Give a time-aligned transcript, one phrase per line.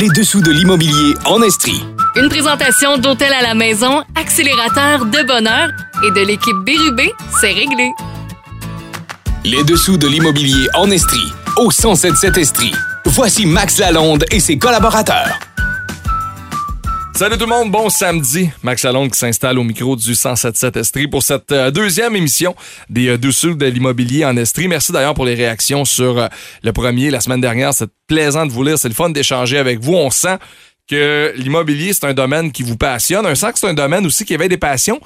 [0.00, 1.84] Les dessous de l'immobilier en Estrie.
[2.16, 5.68] Une présentation d'Hôtel à la maison, accélérateur de bonheur
[6.04, 7.92] et de l'équipe Bérubé, c'est réglé.
[9.44, 11.32] Les dessous de l'immobilier en Estrie.
[11.56, 12.74] Au 1077 Estrie.
[13.04, 15.38] Voici Max Lalonde et ses collaborateurs.
[17.16, 18.50] Salut tout le monde, bon samedi.
[18.64, 22.56] Max Lalonde qui s'installe au micro du 1077 Estrie pour cette euh, deuxième émission
[22.90, 24.66] des euh, de l'immobilier en Estrie.
[24.66, 26.26] Merci d'ailleurs pour les réactions sur euh,
[26.64, 27.72] le premier la semaine dernière.
[27.72, 29.94] C'est plaisant de vous lire, c'est le fun d'échanger avec vous.
[29.94, 30.38] On sent
[30.90, 33.24] que l'immobilier, c'est un domaine qui vous passionne.
[33.24, 35.00] On sent que c'est un domaine aussi qui éveille des passions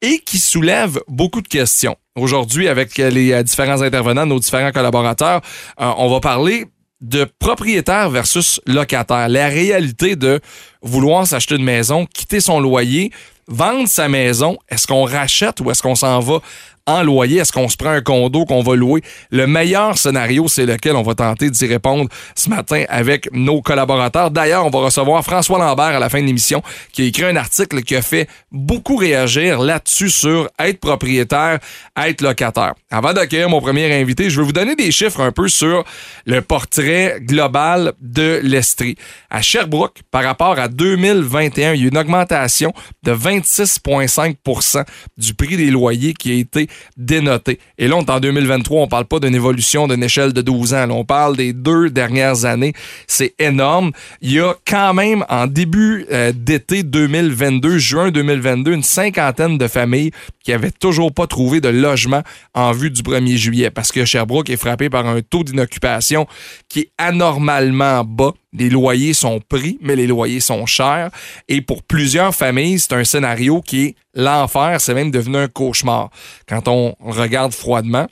[0.00, 1.96] et qui soulève beaucoup de questions.
[2.14, 5.40] Aujourd'hui, avec les euh, différents intervenants, nos différents collaborateurs,
[5.76, 6.66] on va parler
[7.00, 9.28] de propriétaire versus locataire.
[9.28, 10.40] La réalité de
[10.82, 13.12] vouloir s'acheter une maison, quitter son loyer,
[13.46, 16.40] vendre sa maison, est-ce qu'on rachète ou est-ce qu'on s'en va
[16.88, 17.38] en loyer?
[17.38, 19.02] Est-ce qu'on se prend un condo qu'on va louer?
[19.30, 20.96] Le meilleur scénario, c'est lequel?
[20.96, 24.30] On va tenter d'y répondre ce matin avec nos collaborateurs.
[24.30, 26.62] D'ailleurs, on va recevoir François Lambert à la fin de l'émission
[26.92, 31.58] qui a écrit un article qui a fait beaucoup réagir là-dessus sur être propriétaire,
[31.96, 32.74] être locataire.
[32.90, 35.84] Avant d'accueillir mon premier invité, je vais vous donner des chiffres un peu sur
[36.24, 38.96] le portrait global de l'Estrie.
[39.30, 44.84] À Sherbrooke, par rapport à 2021, il y a une augmentation de 26,5%
[45.16, 47.58] du prix des loyers qui a été dénoté.
[47.78, 50.86] Et là, est en 2023, on parle pas d'une évolution d'une échelle de 12 ans.
[50.86, 52.72] Là, on parle des deux dernières années.
[53.06, 53.92] C'est énorme.
[54.20, 59.68] Il y a quand même, en début euh, d'été 2022, juin 2022, une cinquantaine de
[59.68, 60.10] familles
[60.42, 62.22] qui avaient toujours pas trouvé de logement
[62.54, 66.26] en vue du 1er juillet parce que Sherbrooke est frappé par un taux d'inoccupation
[66.68, 68.32] qui est anormalement bas.
[68.54, 71.10] Les loyers sont pris, mais les loyers sont chers.
[71.48, 74.80] Et pour plusieurs familles, c'est un scénario qui est l'enfer.
[74.80, 76.10] C'est même devenu un cauchemar.
[76.46, 78.06] Quand on regarde froidement,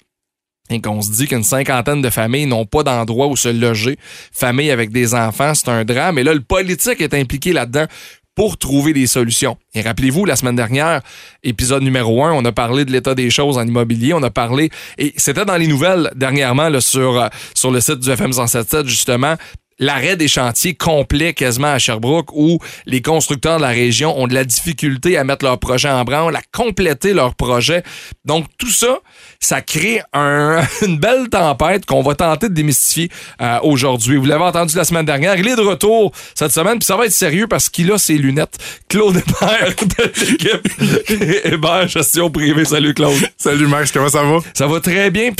[0.70, 3.98] et qu'on se dit qu'une cinquantaine de familles n'ont pas d'endroit où se loger,
[4.32, 6.18] famille avec des enfants, c'est un drame.
[6.18, 7.86] Et là, le politique est impliqué là-dedans
[8.34, 9.56] pour trouver des solutions.
[9.74, 11.00] Et rappelez-vous, la semaine dernière,
[11.42, 14.70] épisode numéro un, on a parlé de l'état des choses en immobilier, on a parlé,
[14.98, 19.36] et c'était dans les nouvelles dernièrement sur, euh, sur le site du FM 177, justement,
[19.78, 24.34] l'arrêt des chantiers complets quasiment à Sherbrooke où les constructeurs de la région ont de
[24.34, 27.82] la difficulté à mettre leur projet en branle, à compléter leur projet.
[28.24, 28.98] Donc tout ça,
[29.40, 33.10] ça crée un, une belle tempête qu'on va tenter de démystifier
[33.40, 34.16] euh, aujourd'hui.
[34.16, 37.06] Vous l'avez entendu la semaine dernière, il est de retour cette semaine, puis ça va
[37.06, 38.58] être sérieux parce qu'il a ses lunettes.
[38.88, 42.64] Claude Hébert de l'équipe Hébert Gestion Privée.
[42.64, 43.20] Salut Claude.
[43.36, 44.38] Salut Max, comment ça va?
[44.54, 45.30] Ça va très bien.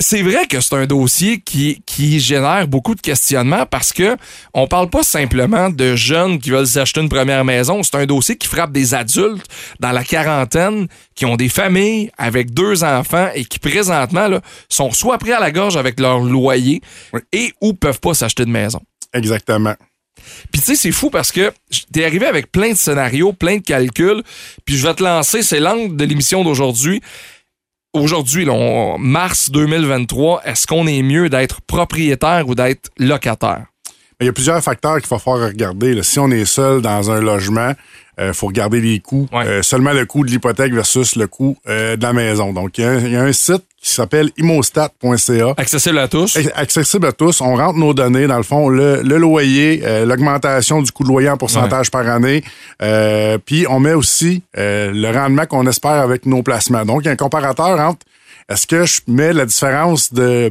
[0.00, 4.16] C'est vrai que c'est un dossier qui, qui génère beaucoup de questionnements parce que
[4.54, 7.82] on parle pas simplement de jeunes qui veulent s'acheter une première maison.
[7.82, 9.46] C'est un dossier qui frappe des adultes
[9.78, 14.40] dans la quarantaine qui ont des familles avec deux enfants et qui présentement là,
[14.70, 16.80] sont soit pris à la gorge avec leur loyer
[17.32, 18.80] et ou peuvent pas s'acheter de maison.
[19.12, 19.74] Exactement.
[20.50, 21.52] Puis tu sais, c'est fou parce que
[21.92, 24.22] t'es arrivé avec plein de scénarios, plein de calculs,
[24.64, 27.00] puis je vais te lancer, c'est l'angle de l'émission d'aujourd'hui
[27.92, 28.46] aujourd'hui,
[28.98, 33.66] mars 2023, est-ce qu'on est mieux d'être propriétaire ou d'être locataire?
[34.20, 36.02] Il y a plusieurs facteurs qu'il faut faire regarder.
[36.02, 37.72] Si on est seul dans un logement,
[38.18, 39.26] il euh, faut regarder les coûts.
[39.32, 42.52] Euh, seulement le coût de l'hypothèque versus le coût euh, de la maison.
[42.52, 45.54] Donc, il y, a un site qui s'appelle imostat.ca.
[45.56, 46.38] Accessible à tous.
[46.54, 47.40] Accessible à tous.
[47.40, 51.38] On rentre nos données, dans le fond, le, loyer, l'augmentation du coût de loyer en
[51.38, 52.44] pourcentage par année.
[53.46, 56.84] Puis, on met aussi le rendement qu'on espère avec nos placements.
[56.84, 58.04] Donc, il y a un comparateur entre
[58.50, 60.50] est-ce que je mets la différence de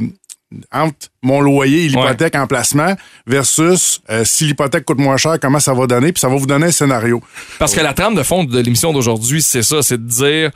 [0.71, 2.95] entre mon loyer et l'hypothèque en placement
[3.27, 6.47] versus euh, si l'hypothèque coûte moins cher, comment ça va donner, puis ça va vous
[6.47, 7.21] donner un scénario.
[7.59, 10.51] Parce que la trame de fond de l'émission d'aujourd'hui, c'est ça, c'est de dire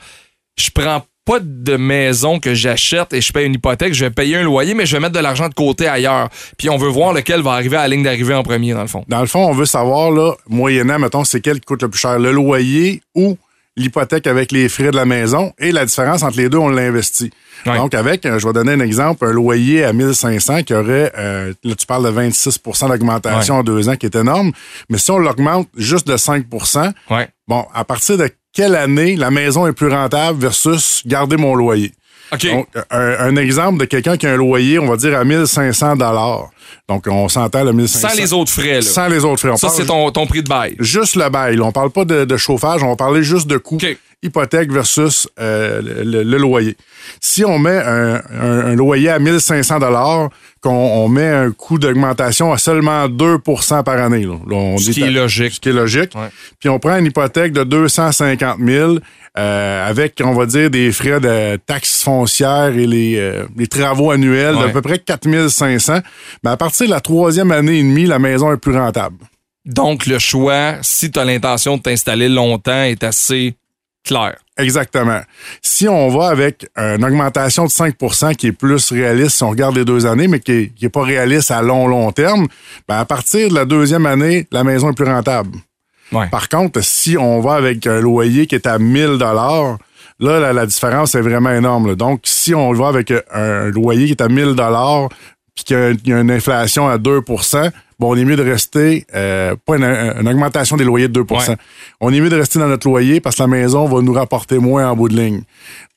[0.56, 4.36] je prends pas de maison que j'achète et je paye une hypothèque, je vais payer
[4.36, 6.28] un loyer, mais je vais mettre de l'argent de côté ailleurs.
[6.58, 8.88] Puis on veut voir lequel va arriver à la ligne d'arrivée en premier, dans le
[8.88, 9.04] fond.
[9.08, 11.98] Dans le fond, on veut savoir, là, moyennant, mettons, c'est quel qui coûte le plus
[11.98, 13.38] cher, le loyer ou
[13.76, 17.30] l'hypothèque avec les frais de la maison et la différence entre les deux, on l'investit.
[17.66, 21.52] Donc, avec, euh, je vais donner un exemple, un loyer à 1500 qui aurait, euh,
[21.64, 24.52] là, tu parles de 26% d'augmentation en deux ans, qui est énorme,
[24.90, 26.92] mais si on l'augmente juste de 5%
[27.48, 31.92] bon, à partir de quelle année la maison est plus rentable versus garder mon loyer?
[32.30, 36.50] Donc, un, exemple de quelqu'un qui a un loyer, on va dire à 1500 dollars.
[36.88, 38.08] Donc, on s'entend le 1500.
[38.08, 38.82] Sans les autres frais, là.
[38.82, 39.56] Sans les autres frais.
[39.56, 40.74] ça, c'est ton, ton, prix de bail.
[40.80, 41.60] Juste le bail.
[41.60, 43.78] On parle pas de, chauffage, on va parler juste de coût
[44.24, 46.76] hypothèque versus euh, le, le, loyer.
[47.20, 50.30] Si on met un, un, loyer à 1500 dollars,
[50.60, 54.24] qu'on on met un coût d'augmentation à seulement 2% par année.
[54.24, 54.34] Là.
[54.50, 55.52] on ce, qui est logique.
[55.52, 56.12] ce qui est logique.
[56.58, 58.96] Puis on prend une hypothèque de 250 000
[59.36, 64.10] euh, avec, on va dire, des frais de taxes foncières et les, euh, les travaux
[64.10, 65.98] annuels d'à peu près 4500.
[66.42, 69.16] Mais à partir de la troisième année et demie, la maison est plus rentable.
[69.66, 73.54] Donc, le choix, si tu as l'intention de t'installer longtemps, est assez
[74.04, 74.36] clair.
[74.56, 75.20] Exactement.
[75.62, 79.74] Si on va avec une augmentation de 5% qui est plus réaliste si on regarde
[79.74, 82.46] les deux années, mais qui n'est pas réaliste à long, long terme,
[82.88, 85.58] ben à partir de la deuxième année, la maison est plus rentable.
[86.30, 89.78] Par contre, si on va avec un loyer qui est à 1000 dollars,
[90.20, 91.96] là, la, différence est vraiment énorme.
[91.96, 95.08] Donc, si on va avec un loyer qui est à 1000 dollars,
[95.54, 97.22] puis qu'il y, a une inflation à 2
[97.98, 101.56] bon, on est mieux de rester, euh, pas une, augmentation des loyers de 2%
[102.00, 104.58] On est mieux de rester dans notre loyer parce que la maison va nous rapporter
[104.58, 105.42] moins en bout de ligne.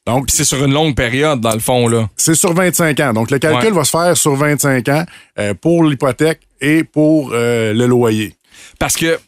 [0.08, 2.10] Donc, c'est sur une longue période, dans le fond, là.
[2.16, 3.14] C'est sur 25 ans.
[3.14, 5.04] Donc, le calcul va se faire sur 25 ans
[5.38, 8.34] euh, pour l'hypothèque et pour euh, le loyer.
[8.80, 9.20] Parce que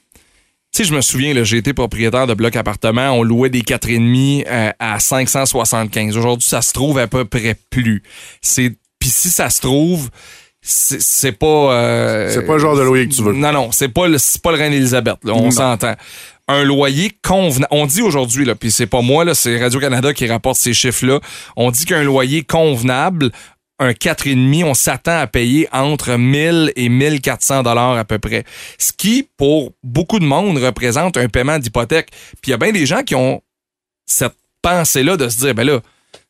[0.72, 3.10] tu sais, je me souviens, j'ai été propriétaire de bloc appartement.
[3.12, 6.16] On louait des 4,5 euh, à 575.
[6.16, 8.04] Aujourd'hui, ça se trouve à peu près plus.
[8.42, 10.10] C'est Puis si ça se trouve,
[10.62, 11.74] c'est pas.
[11.74, 13.34] Euh, c'est pas le genre de loyer que tu veux.
[13.34, 15.18] Non, non, c'est pas le, pas le Reine Elisabeth.
[15.26, 15.96] on s'entend.
[16.48, 17.68] Un loyer convenable.
[17.72, 21.20] On dit aujourd'hui, là, puis c'est pas moi, là, c'est Radio-Canada qui rapporte ces chiffres-là.
[21.56, 23.32] On dit qu'un loyer convenable,
[23.78, 28.44] un 4,5, on s'attend à payer entre 1000 et 1400 dollars à peu près.
[28.78, 32.10] Ce qui, pour beaucoup de monde, représente un paiement d'hypothèque.
[32.42, 33.42] Puis il y a bien des gens qui ont
[34.08, 35.80] cette pensée-là de se dire, ben là,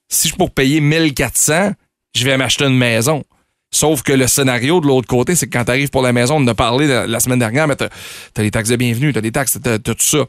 [0.10, 1.72] si je pour payer 1400,
[2.16, 3.24] je vais m'acheter une maison.
[3.72, 6.38] Sauf que le scénario de l'autre côté, c'est que quand tu arrives pour la maison,
[6.38, 9.20] on en a parlé la semaine dernière, mais tu as, les taxes de bienvenue, tu
[9.20, 10.26] as des taxes, tu as, tout ça.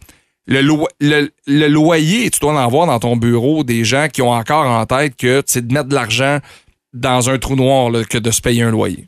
[0.46, 0.62] Le,
[1.00, 4.84] le, loyer, tu dois en avoir dans ton bureau des gens qui ont encore en
[4.84, 6.38] tête que c'est de mettre de l'argent
[6.92, 9.06] dans un trou noir que de se payer un loyer.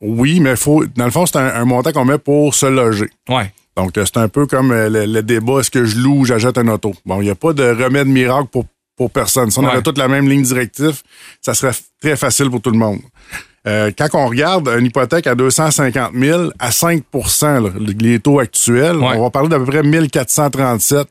[0.00, 3.10] Oui, mais faut, dans le fond, c'est un, montant qu'on met pour se loger.
[3.28, 3.52] Ouais.
[3.76, 6.68] Donc, c'est un peu comme euh, le, débat, est-ce que je loue ou j'achète un
[6.68, 6.94] auto?
[7.04, 8.64] Bon, il n'y a pas de remède miracle pour,
[8.96, 9.50] pour personne.
[9.50, 11.02] Si on avait toute la même ligne directive,
[11.40, 13.00] ça serait très facile pour tout le monde.
[13.66, 19.22] Euh, quand on regarde une hypothèque à 250 000 à 5% les taux actuels, on
[19.22, 21.06] va parler d'à peu près 1437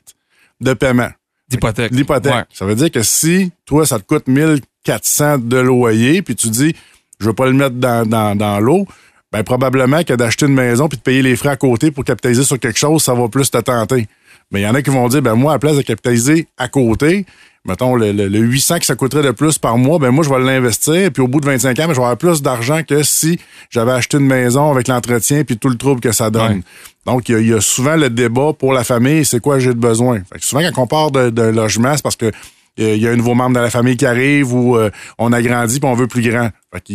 [0.61, 1.09] de paiement.
[1.47, 1.91] D'hypothèque.
[1.91, 2.45] L'hypothèque.
[2.53, 6.75] Ça veut dire que si, toi, ça te coûte 1400 de loyer, puis tu dis,
[7.19, 8.87] je veux pas le mettre dans, dans, dans l'eau,
[9.31, 12.43] ben probablement que d'acheter une maison puis de payer les frais à côté pour capitaliser
[12.43, 14.07] sur quelque chose, ça va plus te tenter.
[14.51, 16.47] Mais il y en a qui vont dire, ben moi, à la place de capitaliser
[16.57, 17.25] à côté,
[17.65, 20.39] mettons, le, le, 800 que ça coûterait de plus par mois, ben moi, je vais
[20.39, 23.39] l'investir, puis au bout de 25 ans, ben, je vais avoir plus d'argent que si
[23.69, 26.63] j'avais acheté une maison avec l'entretien puis tout le trouble que ça donne.
[27.05, 30.19] Donc, il y, a souvent le débat pour la famille, c'est quoi j'ai de besoin?
[30.31, 32.31] Fait que souvent, quand on part d'un logement, c'est parce que
[32.77, 35.41] il y a un nouveau membre de la famille qui arrive ou euh, on a
[35.41, 36.49] grandi puis on veut plus grand.
[36.73, 36.93] Fait que,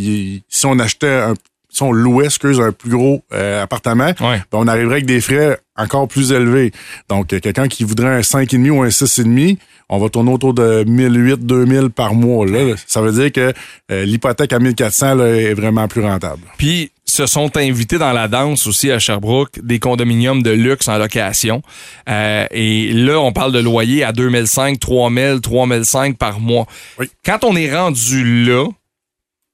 [0.49, 1.35] si on achetait un
[1.75, 5.59] si on louait, excuse, un plus gros euh, appartement, ben, on arriverait avec des frais
[5.77, 6.71] encore plus élevés.
[7.09, 11.45] Donc, quelqu'un qui voudrait un 5,5 ou un 6,5, on va tourner autour de 1008,
[11.45, 12.47] 2000 par mois.
[12.47, 12.75] Là.
[12.87, 13.53] Ça veut dire que
[13.91, 16.43] euh, l'hypothèque à 1400 là, est vraiment plus rentable.
[16.57, 20.99] Puis, se sont invités dans la danse aussi à Sherbrooke des condominiums de luxe en
[20.99, 21.63] location.
[22.09, 26.67] Euh, et là, on parle de loyer à 2005, 3000, 3005 par mois.
[27.25, 28.67] Quand on est rendu là,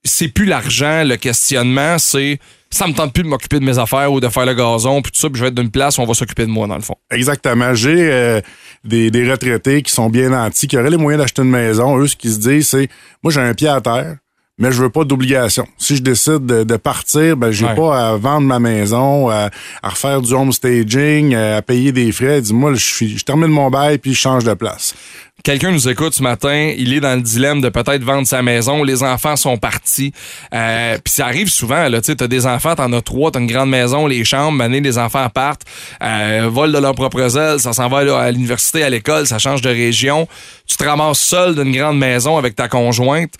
[0.04, 2.38] c'est plus l'argent, le questionnement, c'est
[2.72, 5.10] ça me tente plus de m'occuper de mes affaires ou de faire le gazon, puis
[5.10, 6.76] tout ça, puis je vais être d'une place où on va s'occuper de moi, dans
[6.76, 6.94] le fond.
[7.10, 7.74] Exactement.
[7.74, 8.40] J'ai euh,
[8.84, 11.98] des, des, retraités qui sont bien nantis, qui auraient les moyens d'acheter une maison.
[11.98, 12.88] Eux, ce qu'ils se disent, c'est
[13.24, 14.16] moi, j'ai un pied à terre,
[14.60, 15.66] mais je veux pas d'obligation.
[15.78, 19.50] Si je décide de, partir, ben j'ai pas à vendre ma maison, à,
[19.82, 22.40] refaire du home staging, à payer des frais.
[22.40, 24.94] Dis-moi, je, je termine mon bail puis je change de place.
[25.42, 28.84] Quelqu'un nous écoute ce matin, il est dans le dilemme de peut-être vendre sa maison,
[28.84, 30.12] les enfants sont partis.
[30.52, 33.46] Euh, puis ça arrive souvent, là, tu as des enfants, t'en as trois, t'as une
[33.46, 35.62] grande maison, les chambres, mané, les enfants partent,
[36.02, 39.62] euh, volent de leurs propres ailes, ça s'en va à l'université, à l'école, ça change
[39.62, 40.28] de région.
[40.66, 43.32] Tu te ramasses seul d'une grande maison avec ta conjointe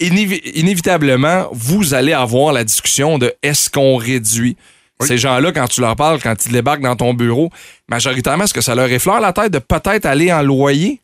[0.00, 4.56] inévitablement, vous allez avoir la discussion de est-ce qu'on réduit.
[5.02, 7.50] Ces gens-là, quand tu leur parles, quand ils débarquent dans ton bureau,
[7.88, 11.00] majoritairement, est-ce que ça leur effleure la tête de peut-être aller en loyer?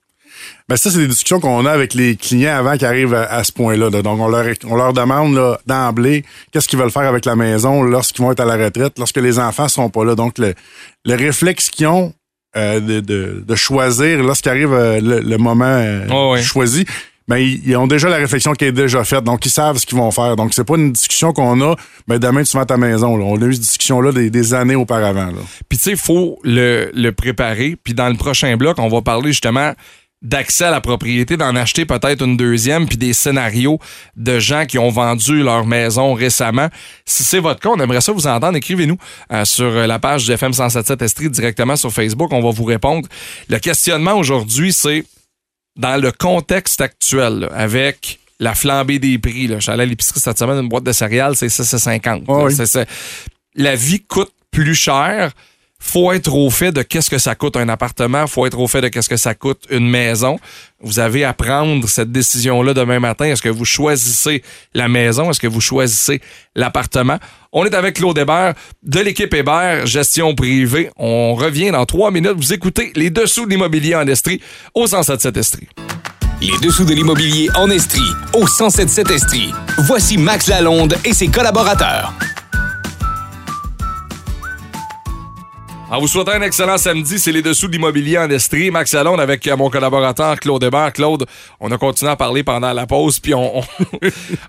[0.69, 3.53] Ben ça, c'est des discussions qu'on a avec les clients avant qu'ils arrivent à, ce
[3.53, 3.89] point-là.
[3.89, 8.23] Donc, on leur, on leur demande d'emblée qu'est-ce qu'ils veulent faire avec la maison lorsqu'ils
[8.23, 10.15] vont être à la retraite, lorsque les enfants sont pas là.
[10.15, 10.55] Donc, le,
[11.07, 12.13] le réflexe qu'ils ont
[12.57, 16.87] euh, de, de, choisir lorsqu'arrive euh, le, moment euh, oh, choisi,
[17.29, 19.99] ben, ils, ont déjà la réflexion qui est déjà faite, donc ils savent ce qu'ils
[19.99, 20.37] vont faire.
[20.37, 21.75] Donc, c'est pas une discussion qu'on a,
[22.07, 23.17] ben, demain, tu vas ta maison.
[23.17, 23.25] Là.
[23.25, 25.31] On a eu cette discussion-là des, années auparavant.
[25.69, 27.77] Puis, tu sais, il faut le, le préparer.
[27.83, 29.73] Puis, dans le prochain bloc, on va parler justement
[30.23, 33.79] d'accès à la propriété, d'en acheter peut-être une deuxième, puis des scénarios
[34.17, 36.69] de gens qui ont vendu leur maison récemment.
[37.05, 38.57] Si c'est votre cas, on aimerait ça vous entendre.
[38.57, 38.97] Écrivez-nous
[39.33, 42.33] euh, sur la page du FM 177 Estrie directement sur Facebook.
[42.33, 43.09] On va vous répondre.
[43.49, 45.05] Le questionnement aujourd'hui, c'est
[45.77, 49.47] dans le contexte actuel, avec la flambée des prix.
[49.47, 49.57] Là.
[49.57, 52.25] Je suis allé à l'épicerie cette semaine, une boîte de céréales, c'est 6,50.
[52.29, 52.49] Oh
[53.55, 55.33] La vie coûte plus cher
[55.79, 58.81] faut être au fait de qu'est-ce que ça coûte un appartement, faut être au fait
[58.81, 60.39] de qu'est-ce que ça coûte une maison.
[60.81, 63.27] Vous avez à prendre cette décision-là demain matin.
[63.27, 64.43] Est-ce que vous choisissez
[64.75, 65.31] la maison?
[65.31, 66.21] Est-ce que vous choisissez
[66.55, 67.19] l'appartement?
[67.53, 70.91] On est avec Claude Hébert de l'équipe Hébert, gestion privée.
[70.97, 72.37] On revient dans trois minutes.
[72.37, 74.41] Vous écoutez les dessous de l'immobilier en Estrie
[74.75, 75.69] au 177 Estrie.
[76.41, 79.53] Les dessous de l'immobilier en Estrie au 177 Estrie.
[79.87, 82.13] Voici Max Lalonde et ses collaborateurs.
[85.89, 88.73] En vous souhaitant un excellent samedi, c'est les dessous de l'immobilier en Estrie.
[88.73, 90.93] Max Salon avec euh, mon collaborateur Claude Hébert.
[90.93, 91.27] Claude,
[91.61, 93.63] on a continué à parler pendant la pause, puis on,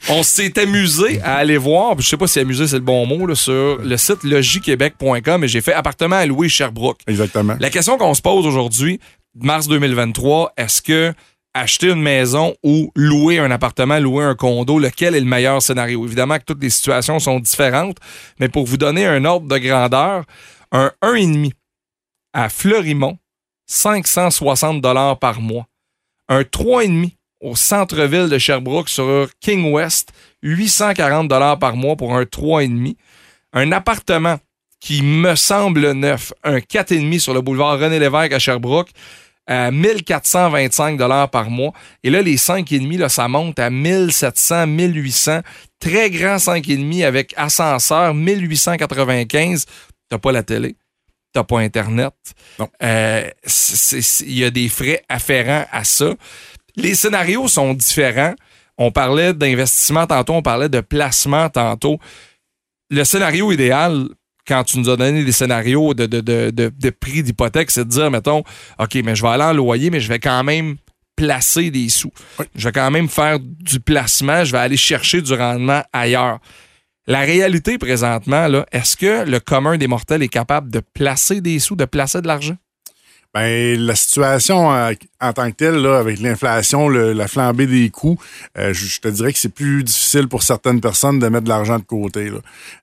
[0.10, 3.28] on, s'est amusé à aller voir, je sais pas si amusé c'est le bon mot,
[3.28, 7.02] là, sur le site logiquequebec.com et j'ai fait appartement à louer Sherbrooke.
[7.06, 7.56] Exactement.
[7.60, 9.00] La question qu'on se pose aujourd'hui,
[9.36, 11.14] mars 2023, est-ce que
[11.54, 16.04] acheter une maison ou louer un appartement, louer un condo, lequel est le meilleur scénario?
[16.06, 17.98] Évidemment que toutes les situations sont différentes,
[18.40, 20.24] mais pour vous donner un ordre de grandeur,
[20.72, 21.52] un 1,5
[22.34, 23.18] à Fleurimont,
[23.68, 25.68] 560 dollars par mois.
[26.30, 30.12] Un 3,5 au centre-ville de Sherbrooke sur King West,
[30.44, 32.96] 840 dollars par mois pour un 3,5.
[33.54, 34.38] Un appartement
[34.80, 38.90] qui me semble neuf, un 4,5 sur le boulevard René Lévesque à Sherbrooke,
[39.48, 41.72] à 1425 dollars par mois.
[42.04, 45.40] Et là, les 5,5, là, ça monte à 1700, 1800.
[45.80, 49.66] Très grand 5,5 avec ascenseur, 1895
[50.10, 50.76] t'as pas la télé,
[51.34, 52.14] t'as pas Internet.
[52.84, 53.30] Euh,
[54.22, 56.14] il y a des frais afférents à ça.
[56.76, 58.36] Les scénarios sont différents.
[58.78, 62.00] On parlait d'investissement tantôt, on parlait de placement tantôt.
[62.90, 64.08] Le scénario idéal,
[64.48, 68.44] quand tu nous as donné des scénarios de, de, prix d'hypothèque, c'est de dire, mettons,
[68.80, 70.78] OK, mais je vais aller en loyer, mais je vais quand même
[71.16, 72.14] placer des sous.
[72.56, 76.40] Je vais quand même faire du placement, je vais aller chercher du rendement ailleurs.
[77.08, 81.58] La réalité présentement, là, est-ce que le commun des mortels est capable de placer des
[81.60, 82.58] sous, de placer de l'argent?
[83.34, 88.18] Ben, la situation euh, en, tant que telle, là, avec l'inflation, la flambée des coûts,
[88.58, 91.78] euh, je, te dirais que c'est plus difficile pour certaines personnes de mettre de l'argent
[91.78, 92.32] de côté.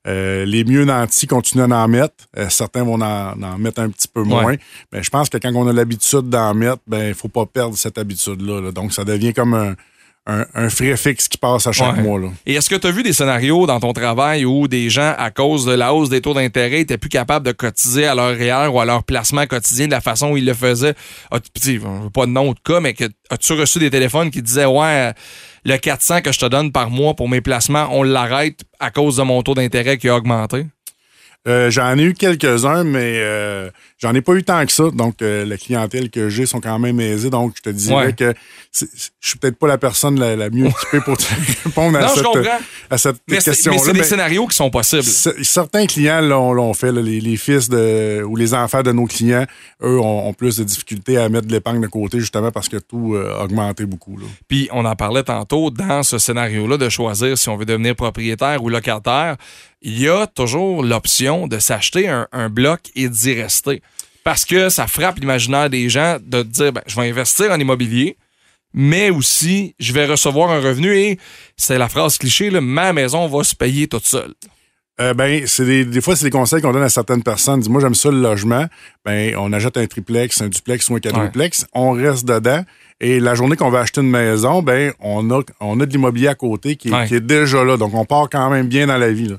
[0.06, 2.14] Euh, les mieux nantis continuent d'en mettre.
[2.50, 4.52] certains vont en, mettre un petit peu moins.
[4.52, 4.58] Mais
[4.92, 7.76] ben, je pense que quand on a l'habitude d'en mettre, ben il faut pas perdre
[7.76, 8.60] cette habitude-là.
[8.60, 8.70] Là.
[8.70, 9.74] Donc, ça devient comme un,
[10.26, 12.18] un, frais fixe qui passe à chaque mois.
[12.18, 12.28] Là.
[12.46, 15.30] Et est-ce que tu as vu des scénarios dans ton travail où des gens, à
[15.30, 18.68] cause de la hausse des taux d'intérêt, étaient plus capables de cotiser à leur REER
[18.72, 20.94] ou à leur placement quotidien de la façon où ils le faisaient?
[21.30, 21.38] Ah,
[22.12, 22.94] pas de nom de cas, mais
[23.30, 25.12] as-tu reçu des téléphones qui disaient Ouais,
[25.64, 29.16] le 400 que je te donne par mois pour mes placements, on l'arrête à cause
[29.16, 30.66] de mon taux d'intérêt qui a augmenté?
[31.46, 34.84] Euh, j'en ai eu quelques-uns, mais euh, j'en ai pas eu tant que ça.
[34.94, 37.28] Donc, euh, la clientèle que j'ai sont quand même aisées.
[37.28, 38.32] Donc, je te dirais que
[38.72, 38.86] je
[39.20, 41.24] suis peut-être pas la personne la, mieux équipée pour te
[41.64, 42.26] répondre à, cette,
[42.90, 43.76] à cette question-là.
[43.76, 45.02] Mais c'est des scénarios qui sont possibles.
[45.02, 46.92] Certains clients l'ont fait.
[46.92, 49.44] les, fils de, ou les enfants de nos clients,
[49.82, 53.16] eux, ont, plus de difficultés à mettre de l'épargne de côté, justement parce que tout
[53.16, 54.18] a augmenté beaucoup.
[54.48, 58.62] Puis, on en parlait tantôt, dans ce scénario-là, de choisir si on veut devenir propriétaire
[58.62, 59.36] ou locataire
[59.84, 63.82] il y a toujours l'option de s'acheter un, bloc et d'y rester.
[64.24, 68.16] Parce que ça frappe l'imaginaire des gens de dire ben, je vais investir en immobilier,
[68.72, 71.18] mais aussi je vais recevoir un revenu et
[71.56, 74.32] c'est la phrase cliché, là, ma maison va se payer toute seule.
[75.00, 77.58] Euh, ben, c'est des, des fois, c'est des conseils qu'on donne à certaines personnes.
[77.58, 78.66] Dis, moi, j'aime ça le logement.
[79.04, 81.66] Ben, on achète un triplex, un duplex ou un quadruplex.
[81.72, 82.64] On reste dedans.
[83.00, 86.28] Et la journée qu'on va acheter une maison, ben, on a, on a de l'immobilier
[86.28, 87.76] à côté qui, qui, est déjà là.
[87.76, 89.26] Donc, on part quand même bien dans la vie.
[89.26, 89.36] Là.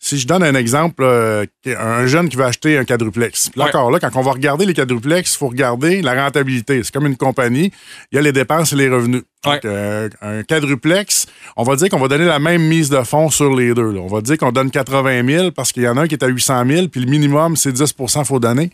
[0.00, 3.50] Si je donne un exemple, euh, un jeune qui veut acheter un quadruplex.
[3.56, 6.80] Là, encore là, quand on va regarder les quadruplex, il faut regarder la rentabilité.
[6.84, 7.72] C'est comme une compagnie.
[8.12, 9.22] Il y a les dépenses et les revenus.
[9.44, 11.26] Donc, euh, un quadruplex,
[11.56, 13.96] on va dire qu'on va donner la même mise de fonds sur les deux.
[13.98, 16.22] On va dire qu'on donne 80 000 parce qu'il y en a un qui est
[16.22, 18.70] à 800 000, puis le minimum, c'est 10 qu'il faut donner.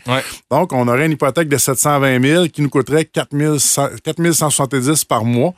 [0.51, 5.55] Donc, on aurait une hypothèque de 720 000 qui nous coûterait 4 170 par mois.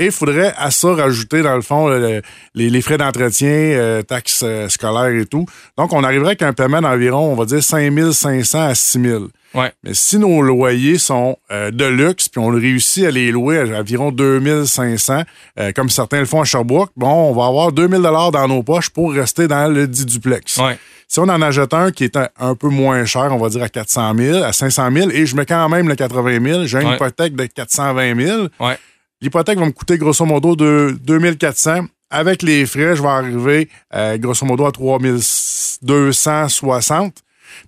[0.00, 2.22] Et il faudrait à ça rajouter, dans le fond, le-
[2.54, 5.44] les, les frais d'entretien, euh, taxes euh, scolaires et tout.
[5.78, 9.18] Donc, on arriverait avec un paiement d'environ, on va dire, 5500 à 6000.
[9.54, 9.72] Ouais.
[9.84, 13.80] Mais si nos loyers sont euh, de luxe, puis on réussit à les louer à
[13.80, 15.22] environ 2500,
[15.58, 18.62] euh, comme certains le font à Sherbrooke, bon, on va avoir 2000 dollars dans nos
[18.62, 20.56] poches pour rester dans le dit duplex.
[20.58, 20.78] Ouais.
[21.08, 23.64] Si on en achète un qui est un, un peu moins cher, on va dire
[23.64, 26.80] à 400 000, à 500 000, et je mets quand même le 80 000, j'ai
[26.80, 26.94] une Ouais.
[26.94, 28.78] hypothèque de 420 000, Ouais.
[29.20, 31.86] L'hypothèque va me coûter grosso modo de 2400.
[32.12, 37.14] Avec les frais, je vais arriver euh, grosso modo à 3260.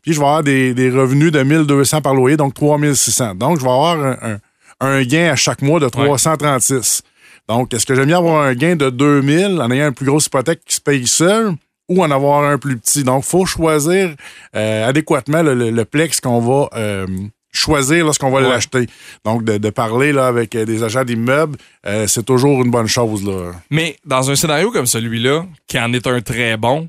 [0.03, 3.35] Puis je vais avoir des, des revenus de 1200 par loyer, donc 3600.
[3.37, 4.39] Donc, je vais avoir un, un-
[4.81, 7.03] un gain à chaque mois de 336.
[7.49, 10.27] Donc, est-ce que j'aime bien avoir un gain de 2000 en ayant une plus grosse
[10.27, 11.53] hypothèque qui se paye seul
[11.89, 13.05] ou en avoir un plus petit?
[13.05, 14.15] Donc, il faut choisir
[14.57, 17.07] euh, adéquatement le, le- le plex qu'on va euh,
[17.53, 18.49] choisir lorsqu'on va Ouais.
[18.49, 18.87] l'acheter.
[19.25, 22.87] Donc, de, de parler là, avec euh, des agents d'immeubles, euh, c'est toujours une bonne
[22.89, 23.25] chose.
[23.25, 23.53] Là.
[23.71, 26.89] Mais dans un scénario comme celui-là, qui en est un très bon,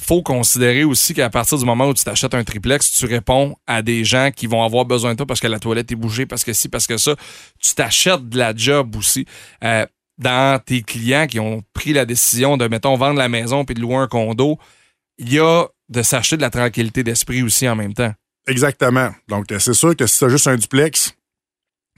[0.00, 3.82] faut considérer aussi qu'à partir du moment où tu t'achètes un triplex, tu réponds à
[3.82, 6.42] des gens qui vont avoir besoin de toi parce que la toilette est bougée, parce
[6.44, 7.14] que si, parce que ça.
[7.60, 9.26] Tu t'achètes de la job aussi.
[9.62, 9.86] Euh,
[10.18, 13.80] dans tes clients qui ont pris la décision de, mettons, vendre la maison puis de
[13.80, 14.58] louer un condo,
[15.18, 18.12] il y a de s'acheter de la tranquillité d'esprit aussi en même temps.
[18.46, 19.10] Exactement.
[19.28, 21.14] Donc, euh, c'est sûr que si tu as juste un duplex,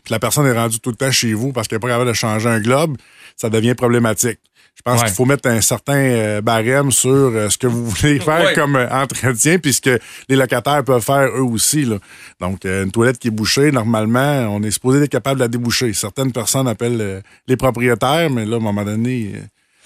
[0.05, 2.09] que la personne est rendue tout le temps chez vous parce qu'elle n'est pas capable
[2.09, 2.97] de changer un globe,
[3.37, 4.39] ça devient problématique.
[4.77, 5.07] Je pense Ouais.
[5.07, 8.55] qu'il faut mettre un certain euh, barème sur euh, ce que vous voulez faire Ouais.
[8.55, 9.99] comme euh, entretien, puis ce que
[10.29, 11.85] les locataires peuvent faire eux aussi.
[11.85, 11.97] Là.
[12.41, 15.93] Donc, une toilette qui est bouchée, normalement, on est supposé être capable de la déboucher.
[15.95, 19.31] Certaines personnes appellent les propriétaires, mais là, à un moment donné, il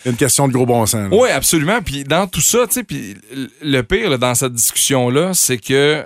[0.05, 1.11] y a une question de gros bon sens.
[1.11, 1.17] là.
[1.17, 1.81] Oui, absolument.
[1.83, 3.15] Puis dans tout ça, tu sais, puis
[3.63, 6.03] le pire là, dans cette discussion-là, c'est que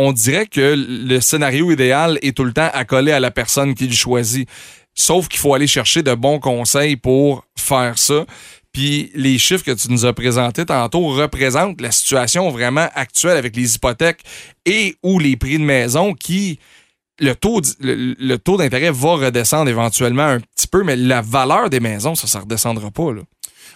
[0.00, 3.88] on dirait que le scénario idéal est tout le temps accolé à la personne qui
[3.88, 4.48] le choisit.
[4.94, 8.24] Sauf qu'il faut aller chercher de bons conseils pour faire ça.
[8.72, 13.56] Puis les chiffres que tu nous as présentés tantôt représentent la situation vraiment actuelle avec
[13.56, 14.20] les hypothèques
[14.64, 16.60] et ou les prix de maison qui
[17.18, 21.80] le taux, le, taux d'intérêt va redescendre éventuellement un petit peu, mais la valeur des
[21.80, 23.10] maisons, ça, ça redescendra pas.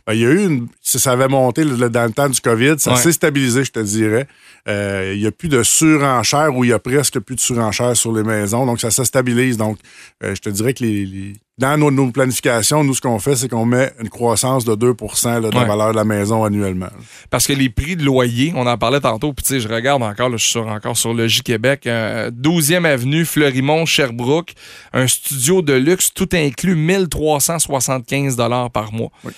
[0.07, 0.69] Ben, il y a eu une.
[0.81, 2.75] Ça, avait monté dans le temps du COVID.
[2.79, 2.97] Ça Ouais.
[2.99, 4.27] s'est stabilisé, je te dirais.
[4.69, 7.97] Euh, il n'y a plus de surenchère ou il y a presque plus de surenchère
[7.97, 8.65] sur les maisons.
[8.67, 9.57] Donc, ça se stabilise.
[9.57, 9.79] Donc,
[10.23, 13.37] euh, je te dirais que les, les- dans nos, nos planifications, nous, ce qu'on fait,
[13.37, 14.95] c'est qu'on met une croissance de 2
[15.25, 16.89] là, de la valeur de la maison annuellement.
[17.31, 20.03] Parce que les prix de loyer, on en parlait tantôt, puis tu sais, je regarde
[20.03, 24.55] encore, là, je suis sur- encore sur le J-Québec, euh, 12e avenue, Fleurimont, Sherbrooke,
[24.93, 28.37] un studio de luxe, tout inclus, 1375
[28.73, 29.11] par mois.
[29.25, 29.33] Oui.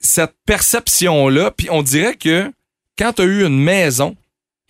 [0.00, 2.52] Cette perception-là, puis on dirait que
[2.98, 4.16] quand tu as eu une maison,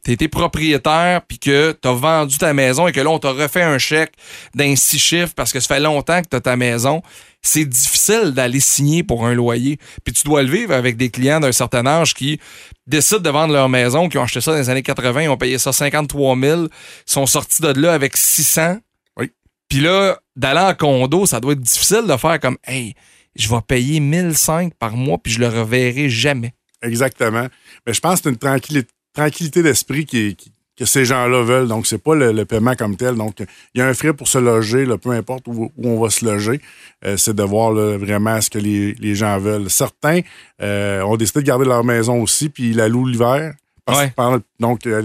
[0.04, 3.30] tu été propriétaire, puis que tu as vendu ta maison et que là, on t'a
[3.30, 4.12] refait un chèque
[4.54, 7.02] d'un six chiffres parce que ça fait longtemps que tu as ta maison,
[7.42, 9.78] c'est difficile d'aller signer pour un loyer.
[10.04, 12.40] Puis tu dois le vivre avec des clients d'un certain âge qui
[12.86, 15.36] décident de vendre leur maison, qui ont acheté ça dans les années 80, ils ont
[15.36, 16.66] payé ça 53 000,
[17.04, 18.78] sont sortis de là avec 600.
[19.16, 19.32] Oui.
[19.68, 22.94] Puis là, d'aller en condo, ça doit être difficile de faire comme, hey,
[23.38, 26.52] je vais payer 1005 par mois, puis je le reverrai jamais.
[26.82, 27.46] Exactement.
[27.86, 31.68] Mais je pense que c'est une tranquillité, d'esprit que ces gens-là veulent.
[31.68, 33.16] Donc, c'est pas le, paiement comme tel.
[33.16, 33.36] Donc,
[33.74, 36.60] il y a un frais pour se loger, peu importe où, on va se loger.
[37.04, 39.70] Euh, c'est de voir vraiment ce que les, les gens veulent.
[39.70, 40.20] Certains
[40.62, 43.54] euh, ont décidé de garder leur maison aussi, puis ils la louent l'hiver.
[43.88, 44.12] Parce- Ouais.
[44.14, 45.00] pendant- donc, euh,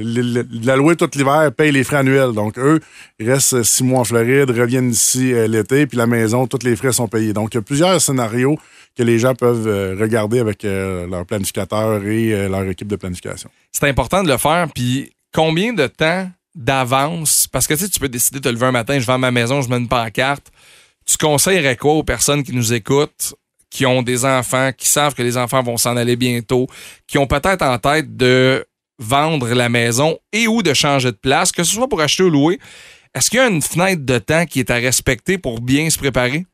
[0.95, 2.33] tout l'hiver, paye les frais annuels.
[2.33, 2.79] Donc, eux,
[3.19, 6.63] ils restent euh, six mois en Floride, reviennent ici euh, l'été, puis la maison, tous
[6.63, 7.31] les frais sont payés.
[7.33, 8.57] Donc, il y a plusieurs scénarios
[8.97, 13.49] que les gens peuvent regarder avec leur planificateur et leur équipe de planification.
[13.71, 14.67] c'est important de le faire.
[14.75, 17.47] Puis combien de temps d'avance?
[17.51, 19.31] Parce que tu sais, tu peux décider de te lever un matin, je vends ma
[19.31, 20.51] maison, je mets une pancarte.
[21.05, 23.33] Tu conseillerais quoi aux personnes qui nous écoutent,
[23.71, 26.67] qui ont des enfants, qui savent que les enfants vont s'en aller bientôt,
[27.07, 28.63] qui ont peut-être en tête de
[28.99, 32.29] vendre la maison et ou de changer de place, que ce soit pour acheter ou
[32.29, 32.59] louer?
[33.13, 35.97] Est-ce qu'il y a une fenêtre de temps qui est à respecter pour bien se
[35.97, 36.45] préparer?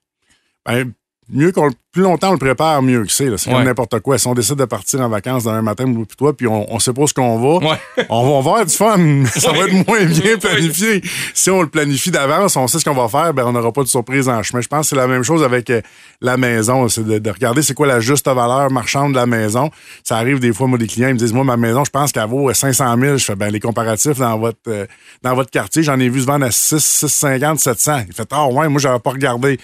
[0.65, 0.91] Ben,
[1.29, 3.25] mieux qu'on le- plus longtemps on le prépare, mieux que c'est.
[3.37, 3.55] C'est Ouais.
[3.57, 4.17] comme n'importe quoi.
[4.17, 6.79] Si on décide de partir en vacances demain matin, moi puis toi, puis on, on
[6.79, 7.77] sait pas ce qu'on va, Ouais.
[8.09, 8.97] on, va, on va avoir du fun,
[9.35, 11.01] ça va être moins bien planifié.
[11.33, 13.83] Si on le planifie d'avance, on sait ce qu'on va faire, ben on n'aura pas
[13.83, 14.61] de surprise en chemin.
[14.61, 15.81] Je pense que c'est la même chose avec euh,
[16.21, 16.87] la maison.
[16.87, 19.69] C'est de, de regarder c'est quoi la juste valeur marchande de la maison.
[20.05, 22.11] Ça arrive des fois, moi, des clients ils me disent, moi, ma maison, je pense
[22.13, 23.17] qu'elle vaut euh, 500 000.
[23.17, 24.85] Je fais, ben les comparatifs dans votre euh,
[25.23, 28.03] dans votre quartier, j'en ai vu se vendre à 6, 650, 700.
[28.07, 29.59] Il fait, ah ouais, moi, j'avais pas regardé.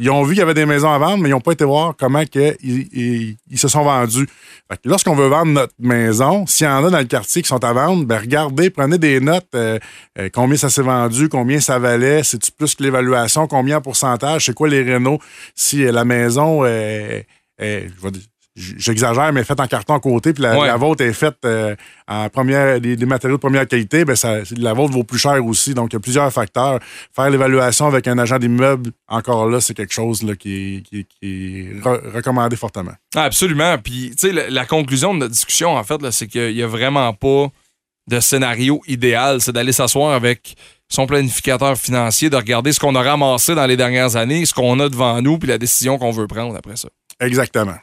[0.00, 1.64] Ils ont vu qu'il y avait des maisons à vendre, mais ils n'ont pas été
[1.64, 2.22] voir comment
[2.62, 4.26] ils, se sont vendus.
[4.84, 7.72] Lorsqu'on veut vendre notre maison, s'il y en a dans le quartier qui sont à
[7.72, 9.78] vendre, ben regardez, prenez des notes, euh,
[10.18, 14.46] euh, combien ça s'est vendu, combien ça valait, c'est-tu plus que l'évaluation, combien en pourcentage,
[14.46, 15.18] c'est quoi les rénaux,
[15.54, 17.26] si euh, la maison est,
[17.58, 20.66] je j'exagère, mais faite en carton à côté, puis la, Ouais.
[20.66, 21.76] la vôtre est faite euh,
[22.08, 25.74] en première, des, matériaux de première qualité, ben ça, la vôtre vaut plus cher aussi.
[25.74, 26.80] Donc, il y a plusieurs facteurs.
[27.14, 30.98] Faire l'évaluation avec un agent d'immeuble, encore là, c'est quelque chose là, qui, est- qui,
[31.00, 32.94] est- qui est re- recommandé fortement.
[33.14, 33.76] Ah, absolument.
[33.78, 36.66] Puis, tu sais, la, la conclusion de notre discussion, en fait, c'est qu'il n'y a
[36.66, 37.48] vraiment pas
[38.08, 39.40] de scénario idéal.
[39.40, 40.54] C'est d'aller s'asseoir avec
[40.88, 44.78] son planificateur financier, de regarder ce qu'on a ramassé dans les dernières années, ce qu'on
[44.78, 46.88] a devant nous, puis la décision qu'on veut prendre après ça.
[47.18, 47.76] Exactement.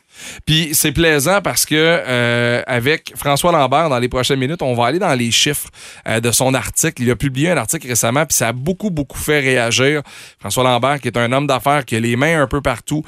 [0.46, 4.86] Puis c'est plaisant parce que euh, avec François Lambert, dans les prochaines minutes, on va
[4.86, 5.70] aller dans les chiffres
[6.08, 7.02] euh, de son article.
[7.02, 10.04] Il a publié un article récemment, puis ça a beaucoup, beaucoup fait réagir.
[10.40, 13.04] François Lambert, qui est un homme d'affaires qui a les mains un peu partout,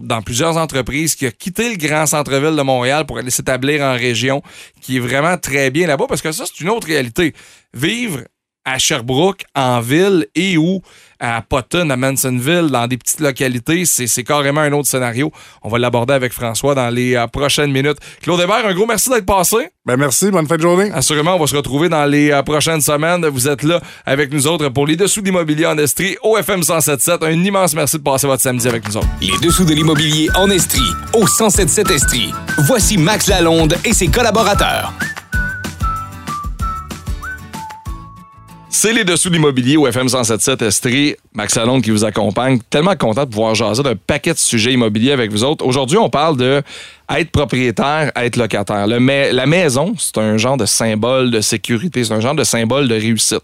[0.00, 3.92] dans plusieurs entreprises, qui a quitté le grand centre-ville de Montréal pour aller s'établir en
[3.92, 4.42] région,
[4.80, 7.34] qui est vraiment très bien là-bas, parce que ça, c'est une autre réalité.
[7.74, 8.20] Vivre
[8.66, 10.82] à Sherbrooke, en ville, et ou
[11.18, 15.32] à Potton, à Mansonville, dans des petites localités, c'est carrément un autre scénario.
[15.62, 17.98] On va l'aborder avec François dans les euh, prochaines minutes.
[18.20, 19.56] Claude Hébert, un gros merci d'être passé.
[19.86, 20.90] Ben merci, bonne fin de journée.
[20.92, 23.26] Assurément, on va se retrouver dans les euh, prochaines semaines.
[23.26, 27.24] Vous êtes là avec nous autres pour les dessous d'immobilier en Estrie au FM 107.7.
[27.24, 29.08] Un immense merci de passer votre samedi avec nous autres.
[29.20, 30.80] Les dessous de l'immobilier en Estrie,
[31.14, 32.32] au 1077 Estrie.
[32.66, 34.92] Voici Max Lalonde et ses collaborateurs.
[38.78, 41.16] C'est les dessous de l'immobilier au FM 107.7 Estrie.
[41.32, 42.58] Max Alonde qui vous accompagne.
[42.68, 45.64] Tellement content de pouvoir jaser d'un paquet de sujets immobiliers avec vous autres.
[45.64, 46.62] Aujourd'hui, on parle de
[47.08, 48.86] être propriétaire, être locataire.
[48.86, 52.96] La maison, c'est un genre de symbole de sécurité, c'est un genre de symbole de
[52.96, 53.40] réussite.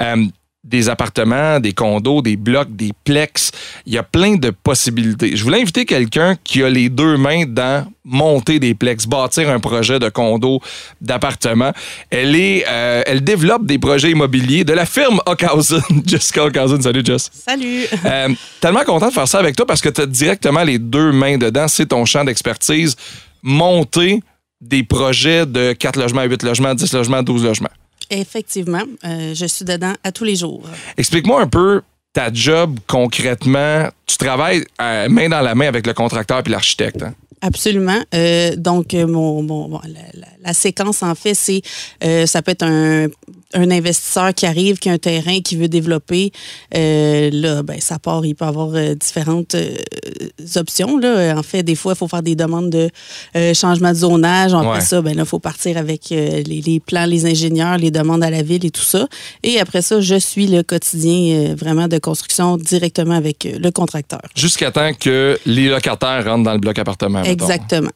[0.00, 0.26] Euh,
[0.64, 3.52] des appartements, des condos, des blocs, des plex.
[3.86, 5.36] Il y a plein de possibilités.
[5.36, 9.60] Je voulais inviter quelqu'un qui a les deux mains dans monter des plex, bâtir un
[9.60, 10.60] projet de condo,
[11.00, 11.72] d'appartement.
[12.10, 15.82] Elle est, euh, elle développe des projets immobiliers de la firme Ockhausen.
[16.06, 17.30] Jessica Ockhausen, salut Jess.
[17.32, 17.84] Salut!
[18.04, 18.28] Euh,
[18.60, 21.38] tellement content de faire ça avec toi parce que tu as directement les deux mains
[21.38, 21.68] dedans.
[21.68, 22.96] C'est ton champ d'expertise.
[23.42, 24.20] Monter
[24.60, 27.68] des projets de 4 logements, 8 logements, 10 logements, 12 logements.
[28.10, 30.62] Effectivement, euh, je suis dedans à tous les jours.
[30.96, 33.88] Explique-moi un peu ta job concrètement.
[34.06, 37.02] Tu travailles euh, main dans la main avec le contracteur puis l'architecte.
[37.02, 37.14] hein?
[37.40, 38.00] Absolument.
[38.14, 39.42] Euh, donc, mon,
[39.84, 41.60] la, la- la séquence, en fait, c'est
[42.02, 43.08] euh, ça peut être un,
[43.54, 46.32] un investisseur qui arrive, qui a un terrain, qui veut développer.
[46.76, 49.76] Euh, là, ben, ça part, il peut avoir euh, différentes euh,
[50.56, 50.98] options.
[50.98, 51.34] Là.
[51.36, 52.90] En fait, des fois, il faut faire des demandes de
[53.54, 54.52] changement de zonage.
[54.54, 54.80] Après Ouais.
[54.80, 58.42] ça, ben, il faut partir avec les, les plans, les ingénieurs, les demandes à la
[58.42, 59.06] ville et tout ça.
[59.42, 64.20] Et après ça, je suis le quotidien vraiment de construction directement avec le contracteur.
[64.34, 67.20] Jusqu'à temps que les locataires rentrent dans le bloc appartement.
[67.20, 67.32] mettons.
[67.32, 67.90] Exactement.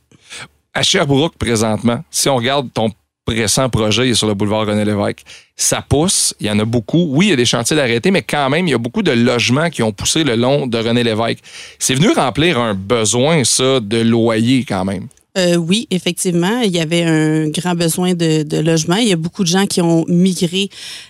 [0.74, 2.90] À Sherbrooke, présentement, si on regarde ton
[3.34, 5.24] récent projet, sur le boulevard René Lévesque,
[5.56, 7.08] ça pousse, il y en a beaucoup.
[7.10, 9.10] Oui, il y a des chantiers d'arrêté, mais quand même, il y a beaucoup de
[9.10, 11.40] logements qui ont poussé le long de René Lévesque.
[11.78, 15.08] C'est venu remplir un besoin, ça, de loyer quand même.
[15.38, 18.96] Euh, oui, effectivement, il y avait un grand besoin de, logement.
[18.96, 20.68] Il y a beaucoup de gens qui ont migré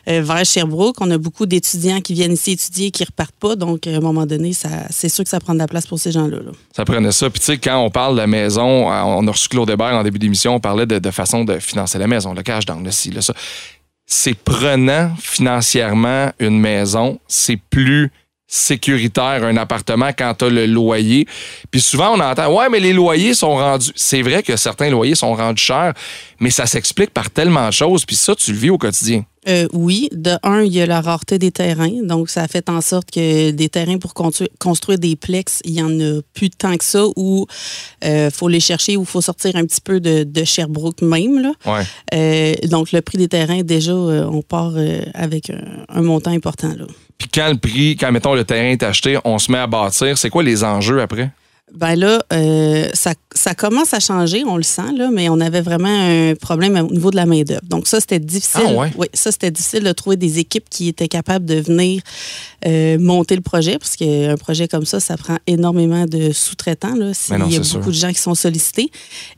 [0.09, 0.97] euh, vers Sherbrooke.
[1.01, 3.57] On a beaucoup d'étudiants qui viennent ici étudier et qui repartent pas.
[3.57, 4.53] Donc, à un moment donné,
[4.91, 6.39] c'est sûr que ça prend de la place pour ces gens-là.
[6.39, 6.51] là.
[6.77, 7.31] Ça prenait ça.
[7.31, 9.95] Puis tu sais, quand on parle de la maison, euh, on a reçu Claude Hébert
[9.95, 12.91] en début d'émission, on parlait de, façon de financer la maison, le cash down, le
[12.91, 13.33] ci, ça.
[14.11, 17.19] C'est prenant financièrement une maison.
[17.29, 18.11] C'est plus
[18.49, 21.27] sécuritaire un appartement quand tu le loyer.
[21.71, 23.93] Puis souvent, on entend, ouais, mais les loyers sont rendus.
[23.95, 25.93] C'est vrai que certains loyers sont rendus chers,
[26.41, 28.07] mais ça s'explique par tellement de choses.
[28.07, 29.25] Puis ça, tu le vis au quotidien.
[29.49, 32.03] Euh, oui, de un, il y a la rareté des terrains.
[32.03, 35.73] Donc, ça a fait en sorte que des terrains pour constru- construire des plex, il
[35.73, 37.47] y en a plus tant que ça où
[38.03, 41.41] il faut les chercher ou il faut sortir un petit peu de, de Sherbrooke même.
[41.41, 41.53] Là.
[41.67, 41.83] Ouais.
[42.15, 46.31] Euh, donc, le prix des terrains, déjà, euh, on part euh, avec un, un montant
[46.31, 46.75] important.
[46.77, 46.85] Là.
[47.17, 50.17] Puis quand le prix, quand mettons le terrain est acheté, on se met à bâtir,
[50.19, 51.31] c'est quoi les enjeux après?
[51.75, 55.61] Ben là, euh, ça, ça commence à changer, on le sent, là, mais on avait
[55.61, 57.63] vraiment un problème au niveau de la main-d'œuvre.
[57.69, 58.63] Donc, ça, c'était difficile.
[58.67, 58.93] Ah ouais?
[58.97, 62.03] Oui, ça, c'était difficile de trouver des équipes qui étaient capables de venir
[62.67, 66.97] euh, monter le projet, parce qu'un projet comme ça, ça prend énormément de sous-traitants.
[66.97, 67.87] là, s'il non, y a beaucoup sûr.
[67.87, 68.91] de gens qui sont sollicités.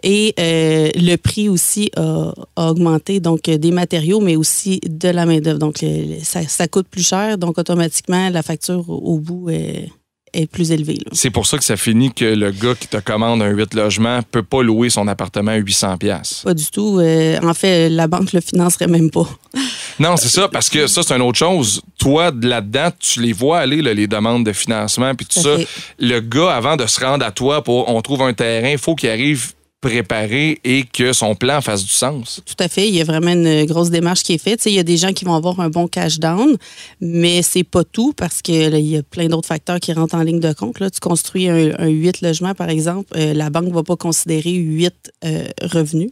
[0.03, 5.09] Et euh, le prix aussi a, a augmenté, donc euh, des matériaux, mais aussi de
[5.09, 5.59] la main-d'œuvre.
[5.59, 5.85] Donc,
[6.23, 9.91] ça, ça coûte plus cher, donc automatiquement, la facture au, au bout est,
[10.33, 10.95] est plus élevée.
[10.95, 11.11] là.
[11.13, 14.21] C'est pour ça que ça finit que le gars qui te commande un 8 logements
[14.31, 16.43] peut pas louer son appartement à 800 pièces.
[16.45, 16.99] Pas du tout.
[17.01, 19.29] Euh, en fait, la banque le financerait même pas.
[19.99, 21.83] Non, c'est ça, parce que ça, c'est une autre chose.
[21.99, 25.59] Toi, de là-dedans, tu les vois aller, là, les demandes de financement, puis tout ça.
[25.59, 25.69] fait.
[25.99, 28.95] Le gars, avant de se rendre à toi pour on trouve un terrain, il faut
[28.95, 32.41] qu'il arrive préparé et que son plan fasse du sens.
[32.45, 32.89] Tout à fait.
[32.89, 34.61] Il y a vraiment une grosse démarche qui est faite.
[34.61, 36.57] Tu il y a des gens qui vont avoir un bon cash down,
[37.01, 40.15] mais c'est pas tout parce que là, il y a plein d'autres facteurs qui rentrent
[40.17, 40.81] en ligne de compte.
[40.81, 44.53] Là, tu construis un, un 8 logements, par exemple, euh, la banque va pas considérer
[44.53, 44.93] 8
[45.25, 46.11] euh, revenus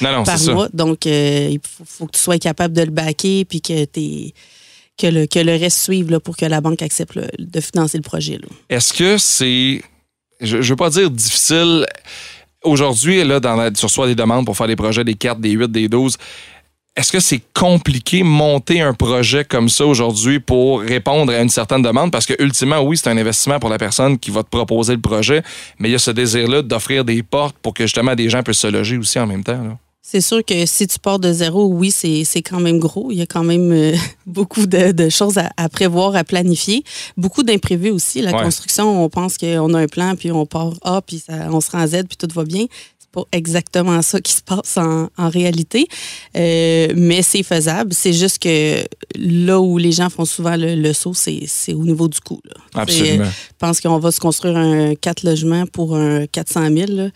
[0.00, 0.52] Non, non, c'est par ça.
[0.54, 0.68] mois.
[0.72, 4.32] Donc, euh, il faut, faut que tu sois capable de le backer puis que t'es-
[4.96, 8.02] que le, que le reste suive là, pour que la banque accepte de financer le
[8.02, 8.38] projet.
[8.68, 9.80] Est-ce que c'est,
[10.40, 11.86] je, je veux pas dire difficile,
[12.64, 15.88] aujourd'hui, là, dans la, des demandes pour faire des projets des 4, des 8, des
[15.88, 16.16] 12.
[16.96, 21.80] Est-ce que c'est compliqué monter un projet comme ça aujourd'hui pour répondre à une certaine
[21.80, 22.10] demande?
[22.10, 25.00] Parce que, ultimement, oui, c'est un investissement pour la personne qui va te proposer le
[25.00, 25.44] projet,
[25.78, 28.58] mais il y a ce désir-là d'offrir des portes pour que justement des gens puissent
[28.58, 29.78] se loger aussi en même temps.
[30.02, 33.10] C'est sûr que si tu pars de zéro, oui, c'est c'est quand même gros.
[33.10, 33.94] Il y a quand même euh,
[34.26, 36.82] beaucoup de, de choses à, à prévoir, à planifier.
[37.16, 38.22] Beaucoup d'imprévus aussi.
[38.22, 38.42] La Ouais.
[38.42, 41.70] construction, on pense qu'on a un plan, puis on part A, puis ça- on se
[41.70, 42.66] rend Z, puis tout va bien.
[42.98, 45.88] C'est pas exactement ça qui se passe en, en réalité.
[46.36, 47.92] Euh, mais c'est faisable.
[47.92, 48.84] C'est juste que
[49.16, 52.40] là où les gens font souvent le, le saut, c'est c'est au niveau du coût.
[52.44, 52.54] là.
[52.82, 53.24] Absolument.
[53.24, 56.92] C'est- Je pense qu'on va se construire un 4 logements pour un 400 000.
[56.92, 57.08] là.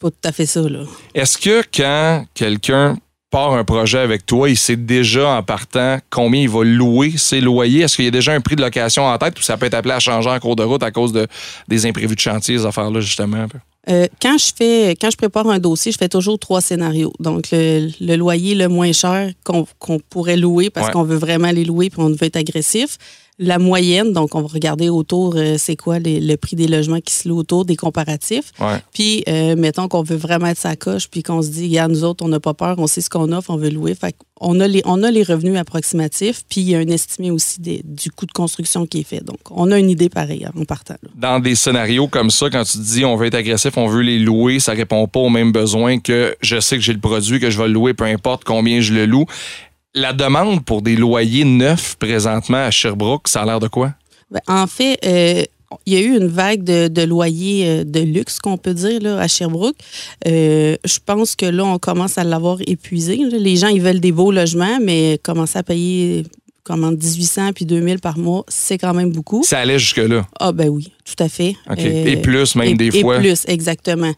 [0.00, 0.60] Pas tout à fait ça.
[0.60, 0.80] Là.
[1.14, 2.96] Est-ce que quand quelqu'un
[3.30, 7.40] part un projet avec toi, il sait déjà en partant combien il va louer ses
[7.40, 7.82] loyers?
[7.82, 9.74] Est-ce qu'il y a déjà un prix de location en tête ou ça peut être
[9.74, 11.26] appelé à changer en cours de route à cause de,
[11.68, 13.36] des imprévus de chantier, ces affaires-là, justement?
[13.38, 13.58] un peu?
[13.90, 17.12] Euh, quand je fais, quand je prépare un dossier, je fais toujours trois scénarios.
[17.20, 19.66] Donc le, le loyer le moins cher qu'on
[20.10, 20.92] pourrait louer parce Ouais.
[20.92, 22.98] qu'on veut vraiment les louer puis on veut être agressif.
[23.40, 27.00] La moyenne, donc on va regarder autour, euh, c'est quoi les- le prix des logements
[27.00, 28.50] qui se louent autour, des comparatifs.
[28.60, 28.82] Ouais.
[28.92, 32.02] Puis euh, mettons qu'on veut vraiment être sa coche, puis qu'on se dit, regarde, nous
[32.02, 33.94] autres, on n'a pas peur, on sait ce qu'on offre, on veut louer.
[33.94, 37.30] Fait on a les, on a les revenus approximatifs, puis il y a un estimé
[37.30, 39.22] aussi des- du coût de construction qui est fait.
[39.24, 40.94] Donc on a une idée pareille en partant.
[41.02, 41.08] là.
[41.16, 44.02] Dans des scénarios comme ça, quand tu te dis on veut être agressif, on veut
[44.02, 47.38] les louer, ça répond pas aux mêmes besoins que je sais que j'ai le produit,
[47.38, 49.26] que je vais le louer, peu importe combien je le loue.
[49.94, 53.94] La demande pour des loyers neufs présentement à Sherbrooke, ça a l'air de quoi?
[54.30, 55.42] Ben, en fait, euh,
[55.86, 59.00] il y a eu une vague de, de loyers euh, de luxe, qu'on peut dire,
[59.00, 59.76] là, à Sherbrooke.
[60.26, 63.16] Euh, je pense que là, on commence à l'avoir épuisé.
[63.16, 63.38] là.
[63.38, 66.24] Les gens, ils veulent des beaux logements, mais commencer à payer
[66.64, 69.42] comme entre 1800 puis 2000 par mois, c'est quand même beaucoup.
[69.42, 70.26] Ça allait jusque-là?
[70.38, 71.56] Ah ben oui, tout à fait.
[71.70, 71.74] Euh,
[72.04, 73.18] et plus, même et- des et fois.
[73.18, 74.12] plus, exactement.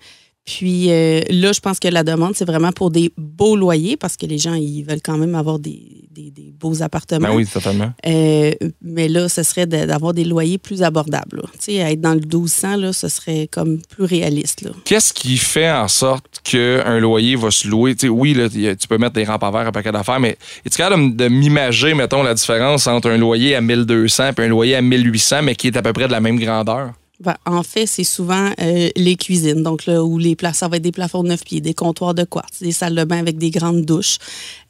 [0.47, 4.17] Puis euh, là, je pense que la demande, c'est vraiment pour des beaux loyers parce
[4.17, 7.29] que les gens, ils veulent quand même avoir des, des- des beaux appartements.
[7.29, 7.93] Ben oui, totalement.
[8.07, 8.51] Euh,
[8.83, 11.43] mais là, ce serait d'avoir des loyers plus abordables.
[11.53, 14.69] Tu sais, être dans le 1200, là, ce serait comme plus réaliste.
[14.85, 17.95] Qu'est-ce qui fait en sorte qu'un loyer va se louer?
[17.95, 20.37] Tu sais, oui, là, tu peux mettre des rampes à verre, un paquet d'affaires, mais
[20.67, 24.49] es-tu capable de, de m'imager, mettons, la différence entre un loyer à 1200 et un
[24.49, 26.93] loyer à 1800, mais qui est à peu près de la même grandeur?
[27.23, 29.63] Ben, en fait, c'est souvent euh, les cuisines.
[29.63, 32.15] Donc, là, où les places, ça va être des plafonds de 9 pieds, des comptoirs
[32.15, 34.17] de quartz, des salles de bain avec des grandes douches.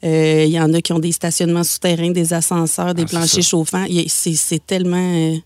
[0.03, 3.43] Euh, Il y en a qui ont des stationnements souterrains, des ascenseurs, des Ah, planchers
[3.43, 3.85] chauffants.
[4.07, 4.97] C'est tellement.
[5.15, 5.37] euh,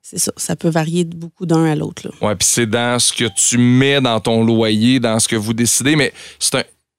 [0.00, 0.32] c'est ça.
[0.36, 2.08] Ça peut varier beaucoup d'un à l'autre.
[2.22, 5.52] Ouais, puis c'est dans ce que tu mets dans ton loyer, dans ce que vous
[5.52, 6.12] décidez, mais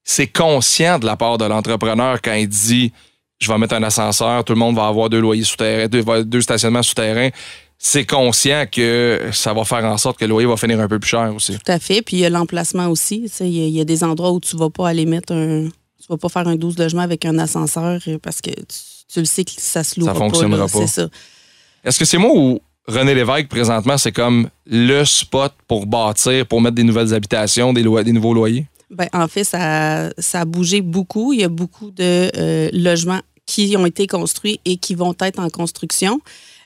[0.03, 2.91] c'est conscient de la part de l'entrepreneur quand il dit
[3.39, 6.39] je vais mettre un ascenseur, tout le monde va avoir deux loyers souterrains, deux, deux
[6.41, 7.29] stationnements souterrains.
[7.77, 10.99] C'est conscient que ça va faire en sorte que le loyer va finir un peu
[10.99, 11.53] plus cher aussi.
[11.53, 12.01] Tout à fait.
[12.01, 13.29] Puis il y a l'emplacement aussi.
[13.41, 15.67] Il y, a- il y a des endroits où tu vas pas aller mettre un.
[15.99, 18.65] Tu vas pas faire un 12 logements avec un ascenseur parce que tu,
[19.13, 20.19] tu le sais que ça se loue Ça pas.
[20.19, 20.67] fonctionnera là.
[20.71, 20.79] pas.
[20.79, 21.07] C'est ça.
[21.83, 26.61] Est-ce que c'est moi ou René Lévesque, présentement, c'est comme le spot pour bâtir, pour
[26.61, 28.65] mettre des nouvelles habitations, des, des nouveaux loyers?
[28.89, 31.33] Ben, en fait, ça, ça a bougé beaucoup.
[31.33, 35.39] Il y a beaucoup de euh, logements qui ont été construits et qui vont être
[35.39, 36.19] en construction.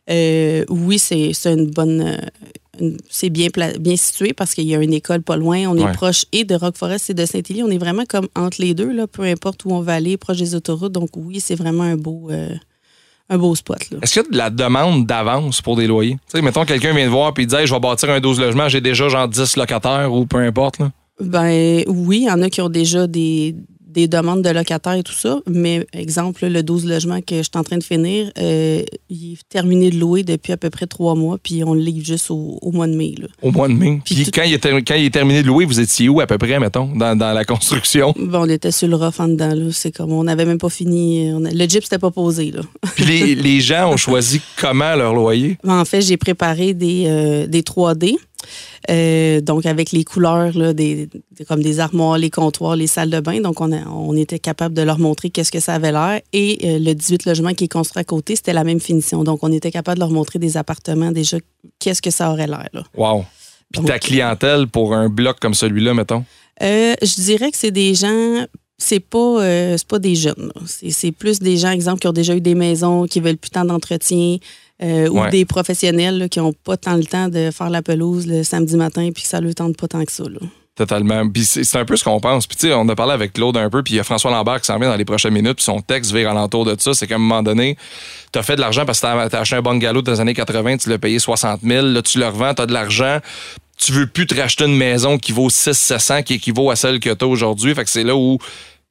[0.09, 2.01] Euh, oui, c'est une bonne.
[2.01, 3.47] euh, c'est bien,
[3.79, 5.65] bien situé parce qu'il y a une école pas loin.
[5.67, 5.89] On Ouais.
[5.89, 7.63] est proche et de Rock Forest et de Saint-Élie.
[7.63, 10.37] On est vraiment comme entre les deux, là, peu importe où on va aller, proche
[10.37, 10.91] des autoroutes.
[10.91, 12.49] Donc, oui, c'est vraiment un beau, euh,
[13.29, 13.79] un beau spot.
[14.01, 16.13] Est-ce qu'il y a de la demande d'avance pour des loyers?
[16.31, 18.39] Tu sais, mettons, quelqu'un vient te voir et dit Hey, je vais bâtir un 12
[18.39, 20.77] logements, j'ai déjà genre 10 locataires ou peu importe.
[20.79, 20.91] Là.
[21.19, 23.55] Ben oui, il y en a qui ont déjà des,
[23.87, 25.39] des demandes de locataires et tout ça.
[25.47, 29.49] Mais exemple, le 12 logements que je suis en train de finir, euh, il est
[29.49, 32.59] terminé de louer depuis à peu près trois mois, puis on le livre juste au,
[32.61, 33.15] au mois de mai.
[33.19, 33.27] Là.
[33.41, 34.01] Au mois de mai.
[34.05, 36.19] Puis, Puis tout- quand, il est quand il est terminé de louer, vous étiez où
[36.19, 38.13] à peu près, mettons, dans, dans la construction?
[38.17, 39.53] Bon, on était sur le rough en dedans.
[39.55, 39.69] là.
[39.71, 41.31] C'est comme on n'avait même pas fini.
[41.33, 42.51] on a- le gyps n'était pas posé.
[42.51, 42.61] Là.
[42.95, 45.57] Puis les, les gens ont choisi comment leur loyer?
[45.67, 48.15] En fait, j'ai préparé des, euh, des 3D.
[48.89, 53.09] Euh, donc, avec les couleurs, là, des, des- comme des armoires, les comptoirs, les salles
[53.09, 53.41] de bain.
[53.41, 56.21] Donc, on, a- on était capable de leur montrer qu'est-ce que ça avait l'air.
[56.33, 59.23] Et euh, le 18 logements qui est construit à côté, c'était la même finition.
[59.23, 61.37] Donc, on était capable de leur montrer des appartements déjà,
[61.79, 62.69] qu'est-ce que ça aurait l'air.
[62.73, 62.83] là.
[62.95, 63.25] Wow.
[63.71, 66.23] Puis Donc- ta clientèle pour un bloc comme celui-là, mettons?
[66.63, 68.45] Euh, je dirais que c'est des gens,
[68.77, 70.51] c'est pas, euh, c'est pas des jeunes.
[70.65, 73.49] C'est, c'est plus des gens, exemple, qui ont déjà eu des maisons, qui veulent plus
[73.51, 74.37] tant d'entretien,
[74.83, 75.29] euh, ou Ouais.
[75.31, 78.75] des professionnels là, qui ont pas tant le temps de faire la pelouse le samedi
[78.75, 80.23] matin, puis que ça leur tente pas tant que ça.
[80.23, 80.39] là.
[80.75, 81.27] Totalement.
[81.27, 82.45] Puis c'est c'est un peu ce qu'on pense.
[82.45, 84.29] Puis tu sais, on a parlé avec Claude un peu, puis il y a François
[84.29, 86.93] Lambert qui s'en vient dans les prochaines minutes, puis son texte vire alentour de ça.
[86.93, 87.75] C'est qu'à un moment donné,
[88.31, 90.35] tu as fait de l'argent parce que tu as acheté un bungalow dans les années
[90.35, 93.17] 80, tu l'as payé 60 000, là tu le revends, tu as de l'argent.
[93.77, 96.99] Tu veux plus te racheter une maison qui vaut 6 700 qui équivaut à celle
[96.99, 97.73] que tu as aujourd'hui.
[97.75, 98.37] Fait que c'est là où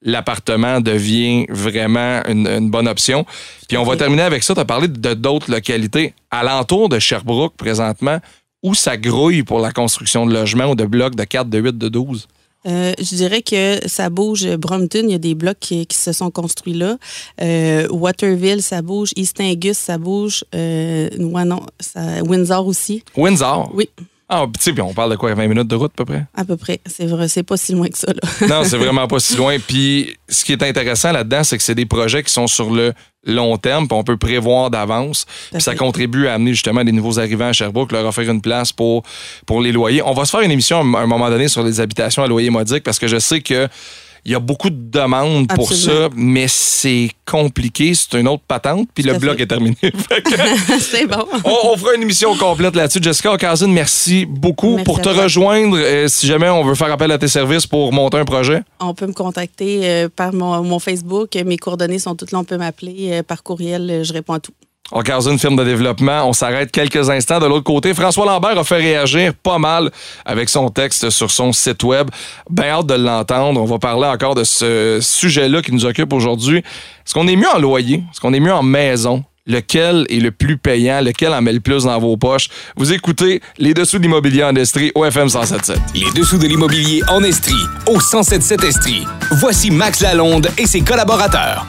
[0.03, 3.27] l'appartement devient vraiment une, une bonne option.
[3.68, 4.55] Puis on va terminer avec ça.
[4.55, 6.14] Tu as parlé de d'autres localités.
[6.31, 8.20] Alentour de Sherbrooke, présentement,
[8.62, 11.79] où ça grouille pour la construction de logements ou de blocs de 4, de 8,
[11.79, 12.29] de 12?
[12.66, 14.46] Euh, je dirais que ça bouge.
[14.57, 16.96] Brompton, il y a des blocs qui, qui se sont construits là.
[17.40, 19.11] Euh, Waterville, ça bouge.
[19.16, 20.44] East Angus, ça bouge.
[20.55, 23.05] Euh, ouais, non, ça- Windsor aussi.
[23.16, 23.70] Windsor?
[23.72, 23.88] Oui,
[24.28, 26.04] Ah, puis tu sais, puis on parle de quoi, 20 minutes de route à peu
[26.04, 26.26] près?
[26.34, 26.80] à peu près.
[26.84, 28.08] C'est vrai, c'est pas si loin que ça.
[28.12, 28.46] Là.
[28.48, 29.56] Non, c'est vraiment pas si loin.
[29.58, 32.92] Puis ce qui est intéressant là-dedans, c'est que c'est des projets qui sont sur le
[33.24, 35.26] long terme, puis on peut prévoir d'avance.
[35.52, 38.72] Puis ça contribue à amener justement des nouveaux arrivants à Sherbrooke, leur offrir une place
[38.72, 39.02] pour,
[39.46, 40.02] pour les loyers.
[40.02, 42.50] On va se faire une émission à un moment donné sur les habitations à loyer
[42.50, 43.68] modique parce que je sais que
[44.26, 47.94] il y a beaucoup de demandes pour ça, mais c'est compliqué.
[47.94, 49.44] C'est une autre patente, puis le bloc fait.
[49.44, 49.76] est terminé.
[50.80, 51.24] C'est bon.
[51.44, 52.98] on, on fera une émission complète là-dessus.
[53.00, 55.22] Jessica Ocasine, merci beaucoup Merci pour te toi.
[55.22, 55.76] rejoindre.
[55.78, 58.62] euh, si jamais on veut faire appel à tes services pour monter un projet.
[58.80, 61.36] On peut me contacter euh, par mon, mon Facebook.
[61.46, 62.40] Mes coordonnées sont toutes là.
[62.40, 64.00] On peut m'appeler euh, par courriel.
[64.04, 64.52] Je réponds à tout.
[64.92, 66.29] Ocasine, firme de développement.
[66.29, 67.92] On s'arrête quelques instants de l'autre côté.
[67.92, 69.90] François Lambert a fait réagir pas mal
[70.25, 72.09] avec son texte sur son site web.
[72.49, 73.61] Bien hâte de l'entendre.
[73.61, 76.59] On va parler encore de ce sujet-là qui nous occupe aujourd'hui.
[76.59, 77.96] Est-ce qu'on est mieux en loyer?
[78.12, 79.25] Est-ce qu'on est mieux en maison?
[79.49, 81.01] Lequel est le plus payant?
[81.01, 82.49] Lequel en met le plus dans vos poches?
[82.77, 85.79] Vous écoutez Les Dessous de l'immobilier en Estrie au FM 177.
[85.94, 87.55] Les dessous de l'immobilier en Estrie,
[87.87, 89.07] au 1077 Estrie.
[89.40, 91.64] Voici Max Lalonde et ses collaborateurs.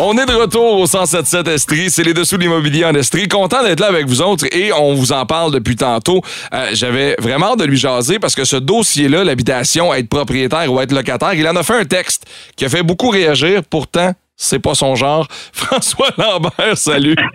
[0.00, 1.88] On est de retour au 177 Estrie.
[1.88, 3.28] C'est les dessous de l'immobilier en Estrie.
[3.28, 6.20] Content d'être là avec vous autres et on vous en parle depuis tantôt.
[6.52, 10.80] Euh, J'avais vraiment hâte de lui jaser parce que ce dossier-là, l'habitation, être propriétaire ou
[10.80, 12.26] être locataire, il en a fait un texte
[12.56, 13.62] qui a fait beaucoup réagir.
[13.70, 15.28] Pourtant, c'est pas son genre.
[15.52, 17.16] François Lambert, salut.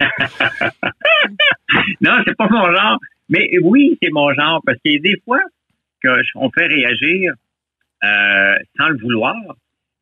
[2.02, 2.98] Non, c'est pas mon genre.
[3.30, 5.40] Mais oui, c'est mon genre, parce a des fois
[6.04, 7.32] qu'on fait réagir
[8.04, 9.36] euh, sans le vouloir.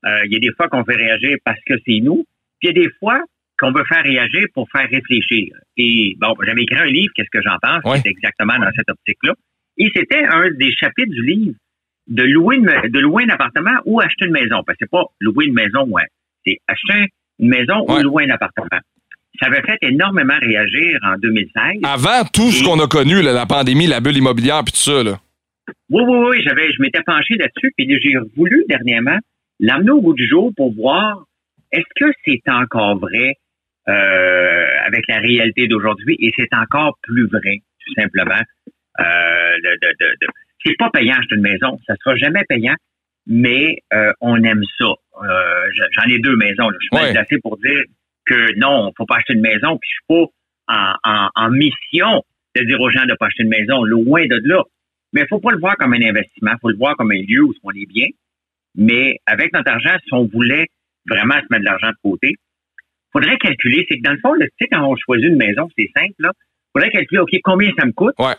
[0.06, 2.26] Euh, il y a des fois qu'on fait réagir parce que c'est nous.
[2.60, 3.20] Puis il y a des fois
[3.60, 5.54] qu'on veut faire réagir pour faire réfléchir.
[5.78, 7.84] Et bon, j'avais écrit un livre, qu'est-ce que j'en pense?
[7.92, 8.00] Ouais.
[8.04, 9.34] C'est exactement dans cette optique-là.
[9.78, 11.54] Et c'était un des chapitres du livre
[12.08, 14.62] de louer une, de louer un appartement ou acheter une maison.
[14.66, 16.04] Parce que c'est pas louer une maison, ouais.
[16.46, 18.00] C'est acheter une maison Ouais.
[18.00, 18.80] ou louer un appartement.
[19.40, 21.82] Ça avait fait énormément réagir en 2016.
[21.84, 25.04] Avant tout ce qu'on a connu, là, la pandémie, la bulle immobilière, puis tout ça,
[25.04, 25.20] là.
[25.90, 29.18] Oui, oui, oui, j'avais, je m'étais penché là-dessus, puis j'ai voulu dernièrement
[29.60, 31.26] l'amener au bout du jour pour voir
[31.72, 33.36] est-ce que c'est encore vrai
[33.88, 38.42] euh, avec la réalité d'aujourd'hui, et c'est encore plus vrai, tout simplement?
[39.00, 39.04] Euh,
[39.64, 40.28] de, de, de, de-
[40.66, 42.76] c'est pas payant acheter une maison, ça sera jamais payant,
[43.28, 44.86] mais euh, on aime ça.
[45.24, 46.78] Euh, j'en ai deux maisons, là.
[46.82, 47.14] je suis Ouais.
[47.14, 47.82] mal placé pour dire
[48.26, 50.26] que non, faut pas acheter une maison, puis je suis pas
[50.74, 52.24] en, en, en mission
[52.56, 54.64] de dire aux gens de pas acheter une maison, loin de là.
[55.14, 57.22] Mais il faut pas le voir comme un investissement, il faut le voir comme un
[57.22, 58.08] lieu où on est bien.
[58.76, 60.66] Mais avec notre argent, si on voulait
[61.10, 62.36] vraiment se mettre de l'argent de côté,
[63.12, 63.86] faudrait calculer.
[63.90, 66.14] C'est que dans le fond, là, tu sais, quand on choisit une maison, c'est simple,
[66.20, 66.32] là.
[66.74, 68.14] faudrait calculer, OK, combien ça me coûte?
[68.20, 68.36] Ouais.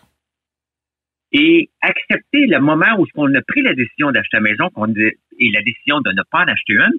[1.32, 5.50] Et accepter le moment où on a pris la décision d'acheter la maison qu'on et
[5.52, 6.94] la décision de ne pas en acheter une,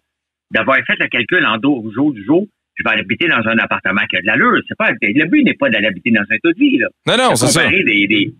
[0.51, 3.57] d'avoir fait le calcul en dos au jour du jour, je vais habiter dans un
[3.57, 4.61] appartement qui a de l'allure.
[4.67, 6.87] C'est pas, le but n'est pas d'aller habiter dans un tas de vie, là.
[7.07, 7.67] Non, non, c'est ça.
[8.07, 8.33] des-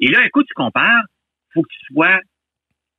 [0.00, 1.04] Et là, écoute, tu compares,
[1.54, 2.18] faut que tu sois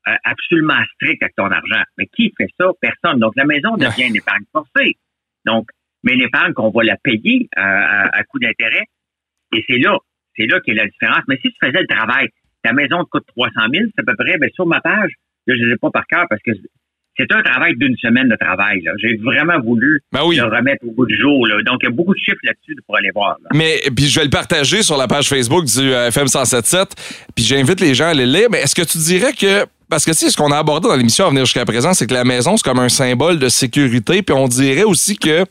[0.08, 1.84] euh, absolument strict avec ton argent.
[1.98, 2.72] Mais qui fait ça?
[2.82, 3.20] Personne.
[3.20, 4.96] Donc, la maison devient une épargne forcée.
[5.46, 5.68] Donc,
[6.04, 8.84] mais une épargne qu'on va la payer euh, à, à coût d'intérêt.
[9.54, 9.98] Et c'est là,
[10.36, 11.24] c'est là qu'est la différence.
[11.28, 12.28] Mais si tu faisais le travail,
[12.64, 15.12] ta maison te coûte 300 000, c'est à peu près, ben, sur ma page,
[15.48, 16.52] là, je ne l'ai pas par cœur parce que
[17.18, 18.82] c'est un travail d'une semaine de travail.
[19.02, 20.36] J'ai vraiment voulu Ben oui.
[20.38, 21.48] le remettre au bout du jour.
[21.48, 21.56] là.
[21.66, 23.38] Donc, il y a beaucoup de chiffres là-dessus pour aller voir.
[23.44, 23.50] là.
[23.54, 26.90] Mais puis je vais le partager sur la page Facebook du euh, FM 177.
[27.36, 28.48] Puis j'invite les gens à les lire.
[28.52, 30.96] Mais est-ce que tu dirais que parce que tu sais ce qu'on a abordé dans
[30.98, 34.22] l'émission à venir jusqu'à présent, c'est que la maison c'est comme un symbole de sécurité.
[34.22, 35.46] Puis on dirait aussi que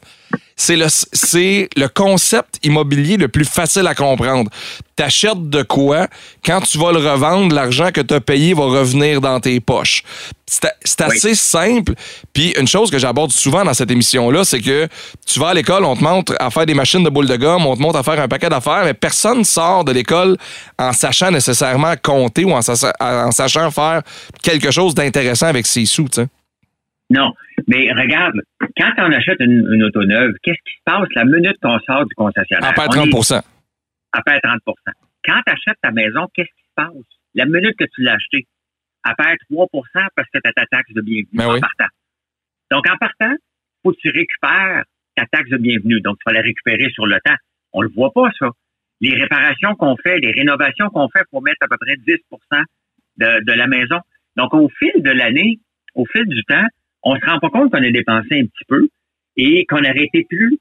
[0.57, 4.51] c'est le, c'est le concept immobilier le plus facile à comprendre.
[4.97, 6.09] T'achètes de quoi,
[6.42, 10.03] quand tu vas le revendre, l'argent que tu as payé va revenir dans tes poches.
[10.47, 11.92] C'est assez simple.
[12.33, 14.88] Puis une chose que j'aborde souvent dans cette émission-là, c'est que
[15.27, 17.66] tu vas à l'école, on te montre à faire des machines de boules de gomme,
[17.66, 20.38] on te montre à faire un paquet d'affaires, mais personne sort de l'école
[20.79, 24.01] en sachant nécessairement compter ou en, sachant faire
[24.42, 26.29] quelque chose d'intéressant avec ses sous, tu sais.
[27.11, 27.33] Non,
[27.69, 28.40] mais regarde,
[28.77, 31.09] quand on achète une, auto neuve, qu'est-ce qui se passe?
[31.14, 32.69] La minute qu'on sort du concessionnaire?
[32.69, 33.42] À perd 30%
[34.12, 34.59] À perd 30%
[35.25, 36.92] Quand tu achètes ta maison, qu'est-ce qui se passe?
[37.35, 38.46] La minute que tu l'as acheté,
[39.04, 39.69] à perd 3%
[40.17, 41.92] parce que tu as ta taxe de bienvenue ben en partant.
[42.73, 44.83] Donc, en partant, il faut que tu récupères
[45.15, 46.00] ta taxe de bienvenue.
[46.00, 47.37] Donc, tu vas la récupérer sur le temps.
[47.73, 48.50] On le voit pas, ça.
[49.00, 52.17] Les réparations qu'on fait, les rénovations qu'on fait, il faut mettre à peu près 10
[53.19, 54.00] de, de la maison.
[54.37, 55.61] Donc, au fil de l'année,
[55.94, 56.67] au fil du temps,
[57.07, 58.88] on se rend pas compte qu'on a dépensé un petit peu
[59.37, 60.59] et qu'on n'aurait été plus.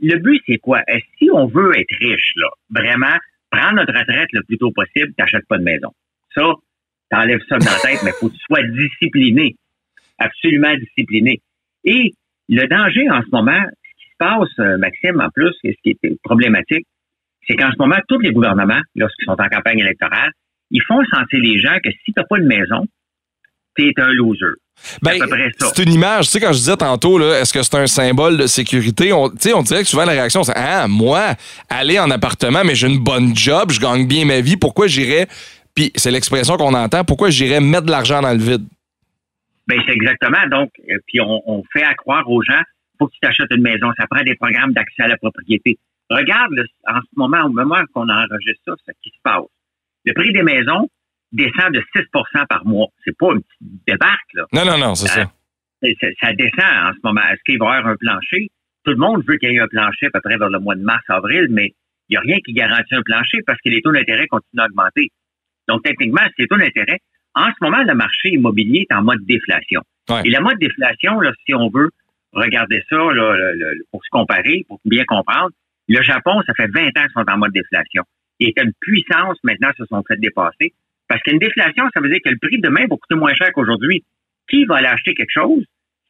[0.00, 0.80] Le but, c'est quoi?
[1.18, 2.32] Si on veut être riche,
[2.70, 3.14] vraiment,
[3.50, 5.92] prendre notre retraite le plus tôt possible, t'achètes pas de maison.
[6.34, 6.54] Ça,
[7.10, 9.54] t'enlèves ça de la tête, mais faut que tu sois discipliné.
[10.18, 11.40] Absolument discipliné.
[11.84, 12.12] Et
[12.48, 15.90] le danger en ce moment, ce qui se passe, euh, Maxime, en plus, ce qui
[15.90, 16.86] est problématique,
[17.46, 20.30] c'est qu'en ce moment, tous les gouvernements, lorsqu'ils sont en campagne électorale,
[20.70, 22.86] ils font sentir les gens que si t'as pas de maison,
[23.76, 24.56] t'es un loser.
[25.00, 25.12] Ben,
[25.60, 26.26] c'est une image.
[26.26, 29.12] Tu sais, quand je disais tantôt, est-ce que c'est un symbole de sécurité?
[29.12, 31.34] On, on dirait que souvent la réaction, c'est Ah, moi,
[31.68, 35.28] aller en appartement, mais j'ai une bonne job, je gagne bien ma vie, pourquoi j'irais?
[35.74, 38.66] Puis c'est l'expression qu'on entend, pourquoi j'irais mettre de l'argent dans le vide?
[39.68, 40.46] Ben, c'est exactement.
[40.50, 42.60] Donc, euh, puis on, fait à croire aux gens,
[42.98, 43.90] faut que tu t'achètes une maison.
[43.96, 45.78] Ça prend des programmes d'accès à la propriété.
[46.10, 46.52] Regarde,
[46.88, 49.44] en ce moment, au moment qu'on enregistre ça, ce qui se passe.
[50.04, 50.88] Le prix des maisons,
[51.32, 52.88] descend de 6% par mois.
[53.04, 54.44] C'est pas une petite débarque, là.
[54.52, 55.32] Non, non, non, c'est ça.
[55.84, 57.22] Euh, ça descend en ce moment.
[57.32, 58.48] Est-ce qu'il va y avoir un plancher?
[58.84, 60.74] Tout le monde veut qu'il y ait un plancher à peu près vers le mois
[60.74, 61.74] de mars, avril, mais
[62.08, 64.66] il n'y a rien qui garantit un plancher parce que les taux d'intérêt continuent à
[64.66, 65.10] augmenter.
[65.68, 66.98] Donc, techniquement, ces taux d'intérêt,
[67.34, 69.82] en ce moment, le marché immobilier est en mode déflation.
[70.24, 71.90] Et la mode déflation, là, si on veut
[72.32, 73.36] regarder ça là,
[73.90, 75.50] pour se comparer, pour bien comprendre,
[75.88, 78.02] le Japon, ça fait 20 ans qu'ils sont en mode déflation.
[78.38, 80.74] Il est une puissance, maintenant, se sont fait dépasser.
[81.08, 83.52] Parce qu'une déflation, ça veut dire que le prix de demain va coûter moins cher
[83.52, 84.04] qu'aujourd'hui.
[84.48, 85.64] Qui va aller acheter quelque chose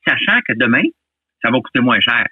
[0.07, 0.85] sachant que demain,
[1.43, 2.27] ça va coûter moins cher?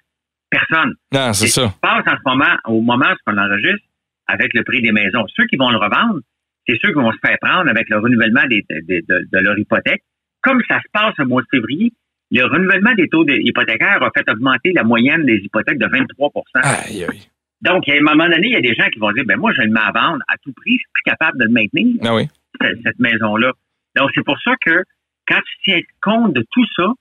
[0.51, 0.95] Personne.
[1.13, 1.63] Non, c'est ça.
[1.63, 3.87] Ce qui se passe en ce moment, au moment où on enregistre,
[4.27, 5.25] avec le prix des maisons.
[5.35, 6.21] Ceux qui vont le revendre,
[6.67, 10.03] c'est ceux qui vont se faire prendre avec le renouvellement de, leur hypothèque.
[10.43, 11.93] Comme ça se passe au mois de février,
[12.31, 17.05] le renouvellement des taux hypothécaires a fait augmenter la moyenne des hypothèques de 23 aïe,
[17.05, 17.29] aïe.
[17.63, 19.53] Donc, à un moment donné, il y a des gens qui vont dire, ben moi,
[19.53, 21.97] je le mets à vendre à tout prix, je suis plus capable de le maintenir.
[22.03, 22.29] Ah oui
[22.61, 23.53] cette maison-là.
[23.97, 24.83] Donc, c'est pour ça que
[25.27, 26.93] quand tu tiens compte de tout ça,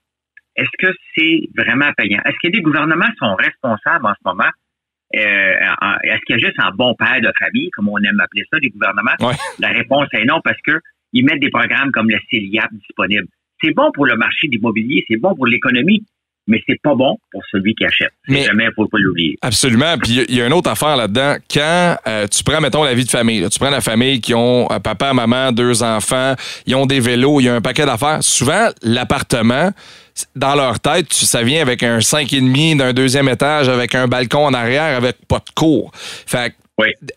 [0.56, 2.20] est-ce que c'est vraiment payant?
[2.24, 4.50] Est-ce que les gouvernements sont responsables en ce moment?
[5.16, 5.54] Euh,
[6.04, 8.58] est-ce qu'il y a juste un bon père de famille, comme on aime appeler ça,
[8.60, 9.16] des gouvernements?
[9.58, 10.78] La réponse est non, parce que
[11.12, 13.26] ils mettent des programmes comme le CELIAP disponible.
[13.62, 16.04] C'est bon pour le marché de l'immobilier, c'est bon pour l'économie,
[16.50, 18.10] mais c'est pas bon pour celui qui achète.
[18.28, 19.36] Mais jamais, faut pas l'oublier.
[19.40, 19.96] Absolument.
[20.02, 21.36] Puis il y a une autre affaire là-dedans.
[21.52, 24.70] Quand euh, tu prends, mettons, la vie de famille, tu prends la famille qui ont
[24.70, 26.34] un papa, maman, deux enfants,
[26.66, 28.18] ils ont des vélos, il y a un paquet d'affaires.
[28.22, 29.70] Souvent, l'appartement,
[30.34, 34.52] dans leur tête, ça vient avec un 5,5 d'un deuxième étage, avec un balcon en
[34.52, 35.92] arrière, avec pas de cour.
[35.94, 36.54] Fait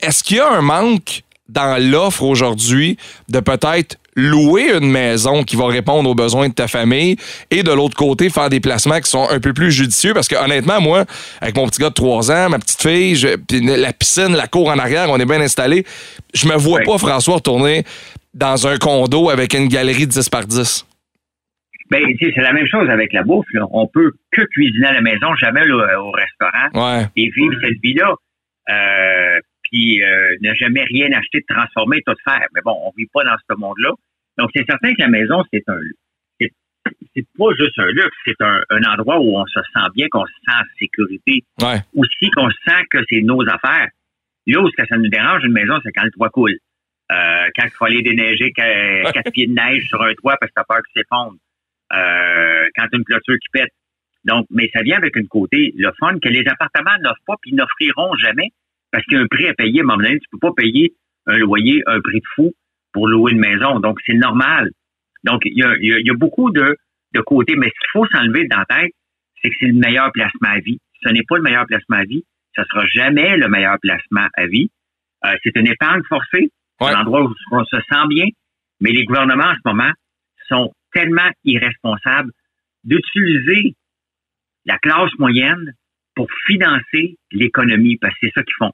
[0.02, 2.98] est-ce qu'il y a un manque dans l'offre aujourd'hui
[3.30, 7.16] de peut-être louer une maison qui va répondre aux besoins de ta famille
[7.52, 10.36] et de l'autre côté, faire des placements qui sont un peu plus judicieux parce que
[10.36, 11.06] honnêtement, moi,
[11.42, 13.16] avec mon petit gars de 3 ans, ma petite fille,
[13.52, 15.86] la piscine, la cour en arrière, on est bien installé.
[16.34, 17.84] Je me vois pas, François, retourner
[18.34, 20.86] dans un condo avec une galerie de 10 par 10.
[21.92, 23.46] Ben, c'est la même chose avec la bouffe.
[23.72, 28.16] On peut que cuisiner à la maison, jamais au restaurant et vivre cette vie-là.
[28.70, 29.40] Euh,
[29.74, 32.46] qui euh, n'a jamais rien acheté de transformer, tout faire.
[32.54, 33.92] Mais bon, on vit pas dans ce monde-là.
[34.38, 35.80] Donc, c'est certain que la maison, c'est un
[37.16, 40.34] c'est pas juste un luxe, c'est un, endroit où on se sent bien, qu'on se
[40.46, 41.44] sent en sécurité.
[41.62, 41.80] Ouais.
[41.96, 43.88] Aussi qu'on sent que c'est nos affaires.
[44.48, 46.58] Là où ça nous dérange, une maison, c'est quand le toit coule.
[47.12, 50.56] Euh, quand il faut aller déneiger quatre pieds de neige sur un toit parce que
[50.56, 51.38] t'as peur qu'il s'effondre.
[51.94, 53.72] Euh, quand une clôture qui pète.
[54.26, 57.54] Donc, mais ça vient avec une côté, le fun, que les appartements n'offrent pas puis
[57.54, 58.50] n'offriront jamais
[58.94, 60.20] parce qu'il y a un prix à payer à un moment donné.
[60.20, 60.94] Tu peux pas payer
[61.26, 62.54] un loyer, un prix de fou
[62.94, 63.80] pour louer une maison.
[63.80, 64.70] Donc, c'est normal.
[65.24, 66.78] Donc, il y a, il y a beaucoup de,
[67.16, 68.92] de côtés, mais ce qu'il faut s'enlever dans la tête,
[69.42, 70.80] c'est que c'est le meilleur placement à vie.
[71.02, 72.24] Ce n'est pas le meilleur placement à vie.
[72.56, 74.70] Ce sera jamais le meilleur placement à vie.
[75.26, 76.52] Euh, c'est une épargne forcée.
[76.80, 78.28] C'est un endroit où on se sent bien.
[78.80, 79.92] Mais les gouvernements, en ce moment,
[80.48, 82.32] sont tellement irresponsables
[82.84, 83.74] d'utiliser
[84.66, 85.74] la classe moyenne
[86.16, 88.72] pour financer l'économie, parce que c'est ça qu'ils font.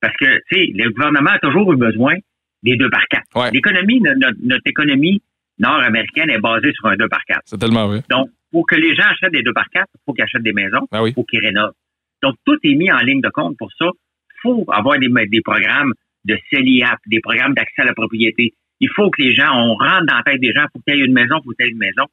[0.00, 2.14] Parce que, tu sais, le gouvernement a toujours eu besoin
[2.62, 3.26] des deux par quatre.
[3.34, 3.50] Ouais.
[3.52, 5.22] L'économie, notre, notre économie
[5.58, 7.42] nord-américaine est basée sur un deux par quatre.
[7.44, 8.02] C'est tellement vrai.
[8.10, 10.52] Donc, pour que les gens achètent des deux par quatre, il faut qu'ils achètent des
[10.52, 11.12] maisons, Ah oui.
[11.12, 11.74] faut qu'ils rénovent.
[12.22, 13.86] Donc, tout est mis en ligne de compte pour ça.
[13.86, 15.92] Il faut avoir des, des programmes
[16.24, 18.54] de CELIAP, des programmes d'accès à la propriété.
[18.80, 21.00] Il faut que les gens, on rentre dans la tête des gens, faut qu'il y
[21.00, 22.04] ait une maison, il faut qu'il y ait une maison.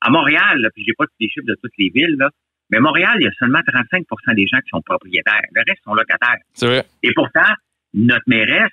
[0.00, 2.30] À Montréal, là, puis j'ai pas tous les chiffres de toutes les villes, là,
[2.74, 5.42] mais Montréal, il y a seulement 35% des gens qui sont propriétaires.
[5.52, 6.38] Le reste sont locataires.
[6.54, 6.84] C'est vrai.
[7.04, 7.52] Et pourtant,
[7.94, 8.72] notre mairesse,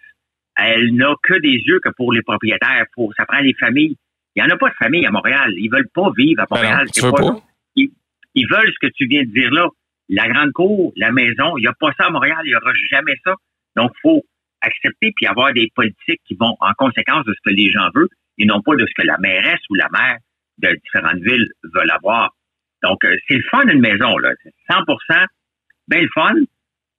[0.56, 2.86] elle n'a que des yeux que pour les propriétaires.
[2.96, 3.96] Faut, ça prend les familles.
[4.36, 5.54] Il n'y en a pas de famille à Montréal.
[5.56, 6.86] Ils veulent pas vivre à Ben Montréal.
[6.86, 7.28] non, C'est veux pas pas?
[7.28, 7.44] ça.
[7.76, 7.92] Ils,
[8.34, 9.68] ils veulent ce que tu viens de dire là.
[10.10, 12.40] La grande cour, la maison, il n'y a pas ça à Montréal.
[12.44, 13.36] Il n'y aura jamais ça.
[13.76, 14.24] Donc, faut
[14.62, 18.10] accepter puis avoir des politiques qui vont en conséquence de ce que les gens veulent
[18.40, 20.18] et non pas de ce que la mairesse ou la maire
[20.58, 22.34] de différentes villes veulent avoir.
[22.84, 24.32] Donc, euh, c'est le fun d'une maison, là.
[24.44, 24.82] C'est 100
[25.88, 26.34] bien le fun,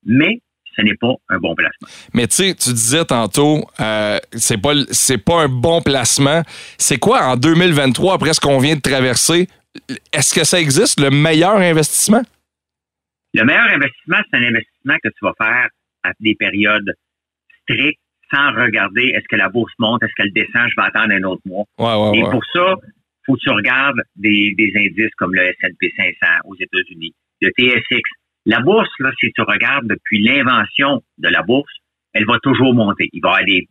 [0.04, 0.40] mais
[0.76, 1.88] ce n'est pas un bon placement.
[2.14, 6.42] Mais tu sais, tu disais tantôt, euh, c'est pas c'est pas un bon placement.
[6.78, 9.48] C'est quoi en 2023 après ce qu'on vient de traverser
[10.12, 12.22] Est-ce que ça existe le meilleur investissement?
[13.34, 15.68] Le meilleur investissement, c'est un investissement que tu vas faire
[16.04, 16.92] à des périodes
[17.62, 18.00] strictes,
[18.32, 21.42] sans regarder est-ce que la bourse monte, est-ce qu'elle descend, je vais attendre un autre
[21.44, 21.64] mois.
[21.78, 22.30] Ouais, ouais, Et ouais.
[22.30, 22.74] pour ça,
[23.26, 28.02] faut que tu regardes des, des indices comme le S&P 500 aux États-Unis, le TSX.
[28.46, 31.72] La bourse, là, si tu regardes depuis l'invention de la bourse,
[32.12, 33.08] elle va toujours monter.
[33.12, 33.68] Il va y avoir des,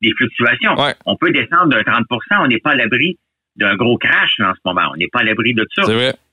[0.00, 0.74] des fluctuations.
[0.76, 0.94] Ouais.
[1.04, 2.04] On peut descendre de 30%
[2.40, 3.18] on n'est pas à l'abri
[3.56, 4.90] d'un gros crash là, en ce moment.
[4.92, 5.84] On n'est pas à l'abri de ça.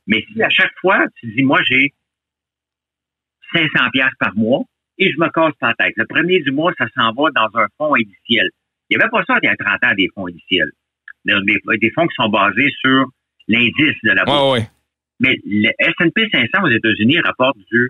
[0.08, 1.94] Mais si à chaque fois, tu dis, moi, j'ai
[3.54, 4.64] 500 pièces par mois
[4.98, 5.94] et je me casse la tête.
[5.98, 8.48] Le premier du mois, ça s'en va dans un fonds indiciel.
[8.90, 10.72] Il n'y avait pas ça il y a 30 ans, des fonds indiciels.
[11.26, 11.34] Des,
[11.80, 13.06] des- fonds qui sont basés sur
[13.48, 14.54] l'indice de la bourse.
[14.54, 14.68] Ouais, ouais.
[15.20, 17.90] Mais le S&P 500 aux États-Unis rapporte du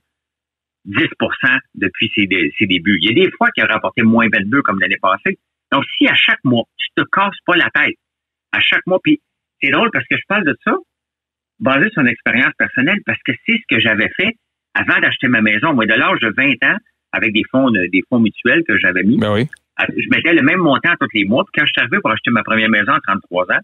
[0.88, 2.28] 10% depuis ses,
[2.58, 2.98] ses débuts.
[3.02, 5.38] Il y a des fois qu'il a rapporté moins 22 comme l'année passée.
[5.72, 7.96] Donc, si à chaque mois, tu te casses pas la tête,
[8.52, 9.22] à chaque mois, puis
[9.62, 10.74] c'est drôle parce que je parle de ça
[11.60, 14.36] basé sur une expérience personnelle parce que c'est ce que j'avais fait
[14.74, 15.74] avant d'acheter ma maison.
[15.74, 16.78] Moi, de l'âge de 20 ans,
[17.14, 19.48] avec des fonds, de- des fonds mutuels que j'avais mis, Ben oui.
[19.82, 21.44] À- je mettais le même montant tous les mois.
[21.46, 23.60] Puis quand je suis arrivé pour acheter ma première maison à 33 ans,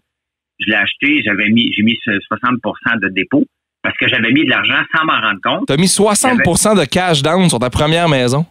[0.60, 3.44] je l'ai acheté, j'avais mis, j'ai mis ce 60% de dépôt
[3.82, 5.66] parce que j'avais mis de l'argent sans m'en rendre compte.
[5.68, 8.44] T'as mis 60% de cash down sur ta première maison?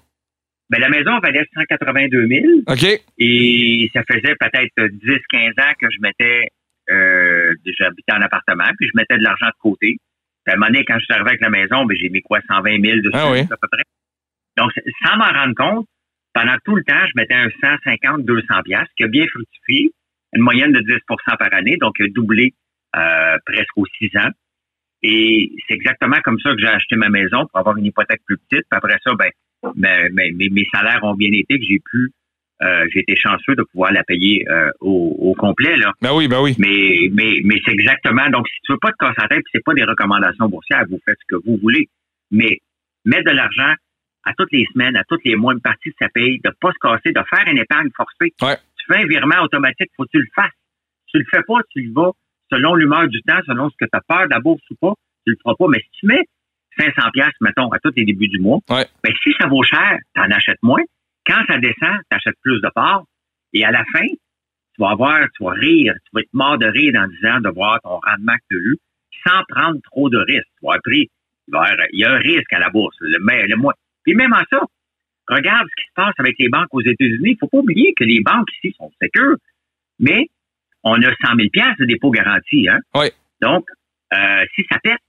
[0.70, 3.02] Ben, la maison valait 182 000 OK?
[3.20, 6.48] et ça faisait peut-être 10-15 ans que je mettais,
[6.92, 9.96] euh, j'habitais en appartement, puis je mettais de l'argent de côté.
[10.46, 12.22] Puis à un moment donné, quand je suis arrivé avec la maison, ben, j'ai mis
[12.22, 13.40] quoi, 120 000 dessus, Ah oui.
[13.42, 13.84] à peu près.
[14.58, 14.72] Donc,
[15.06, 15.88] sans m'en rendre compte,
[16.38, 19.92] pendant tout le temps, je mettais un 150, 200 piastres, qui a bien fructifié,
[20.34, 21.00] une moyenne de 10%
[21.40, 22.54] par année, donc doublé
[22.96, 24.30] euh, presque aux 6 ans.
[25.02, 28.38] Et c'est exactement comme ça que j'ai acheté ma maison pour avoir une hypothèque plus
[28.38, 28.66] petite.
[28.70, 29.32] Puis après ça, ben,
[29.76, 32.12] ben, ben, mes, mes salaires ont bien été, que j'ai pu,
[32.62, 35.76] euh, j'ai été chanceux de pouvoir la payer euh, au, au complet.
[35.76, 35.94] Là.
[36.04, 36.56] Ben oui, ben oui.
[36.60, 38.30] Mais, mais, mais c'est exactement.
[38.30, 40.86] Donc, si tu veux pas te casser la tête, puis c'est pas des recommandations boursières,
[40.88, 41.90] vous faites ce que vous voulez.
[42.30, 42.60] Mais
[43.06, 43.74] mettre de l'argent
[44.28, 46.72] à toutes les semaines, à tous les mois, une partie de sa paye, de pas
[46.72, 48.34] se casser, de faire une épargne forcée.
[48.42, 48.58] Ouais.
[48.78, 50.52] Tu fais un virement automatique, faut que tu le fasses.
[51.08, 52.12] Tu le fais pas, tu y vas
[52.52, 54.94] selon l'humeur du temps, selon ce que tu as peur de la bourse ou pas,
[55.26, 55.68] tu le feras pas.
[55.70, 56.24] Mais si tu mets
[56.78, 58.86] 500 pièces mettons, à tous les débuts du mois, Ouais.
[59.04, 60.84] ben, si ça vaut cher, tu en achètes moins.
[61.26, 63.04] Quand ça descend, tu achètes plus de parts.
[63.54, 66.66] Et à la fin, tu vas avoir, tu vas rire, tu vas être mort de
[66.68, 68.76] rire dans 10 ans de voir ton rendement que tu as eu
[69.26, 70.46] sans prendre trop de risques.
[70.60, 71.10] Tu vas avoir pris,
[71.94, 72.96] il y a un risque à la bourse.
[73.02, 73.74] Le, le mois.
[74.08, 74.62] Puis même en ça,
[75.28, 77.32] regarde ce qui se passe avec les banques aux États-Unis.
[77.32, 79.36] Il faut pas oublier que les banques ici sont sécures,
[80.00, 80.28] mais
[80.84, 82.70] on a 100 000 de dépôt garanti.
[82.70, 82.80] Hein?
[82.96, 83.08] Oui.
[83.42, 83.66] Donc,
[84.14, 85.00] euh, si ça pète,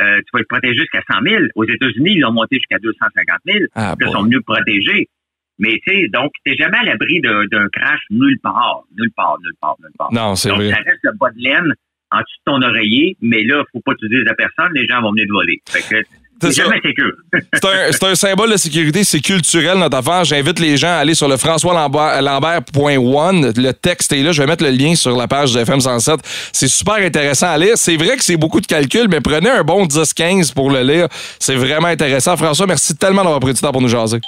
[0.00, 1.44] euh, tu vas être protégé jusqu'à 100 000.
[1.54, 3.58] Aux États-Unis, ils l'ont monté jusqu'à 250 000.
[3.74, 4.12] Ah, ils bon.
[4.12, 5.10] sont mieux protégés.
[5.58, 9.54] Mais tu sais, donc, t'es jamais à l'abri d'un crash nulle part, nulle part, nulle
[9.60, 10.12] part, nulle part.
[10.12, 10.70] Non, c'est donc, vrai.
[10.70, 11.74] ça reste le bas de laine
[12.10, 14.86] en dessous de ton oreiller, mais là, faut pas que tu dises à personne, les
[14.86, 15.60] gens vont venir te voler.
[15.66, 16.06] Fait que
[16.42, 16.64] C'est c'est ça.
[16.64, 17.12] jamais sécure.
[17.54, 20.24] C'est un, c'est un symbole de sécurité, c'est culturel notre affaire.
[20.24, 23.52] J'invite les gens à aller sur le françoislambert.one.
[23.56, 24.32] Le texte est là.
[24.32, 26.20] Je vais mettre le lien sur la page de FM 107.
[26.52, 27.72] C'est super intéressant à lire.
[27.76, 31.08] C'est vrai que c'est beaucoup de calculs, mais prenez un bon 10-15 pour le lire.
[31.38, 32.36] C'est vraiment intéressant.
[32.36, 34.18] François, merci tellement d'avoir pris du temps pour nous jaser.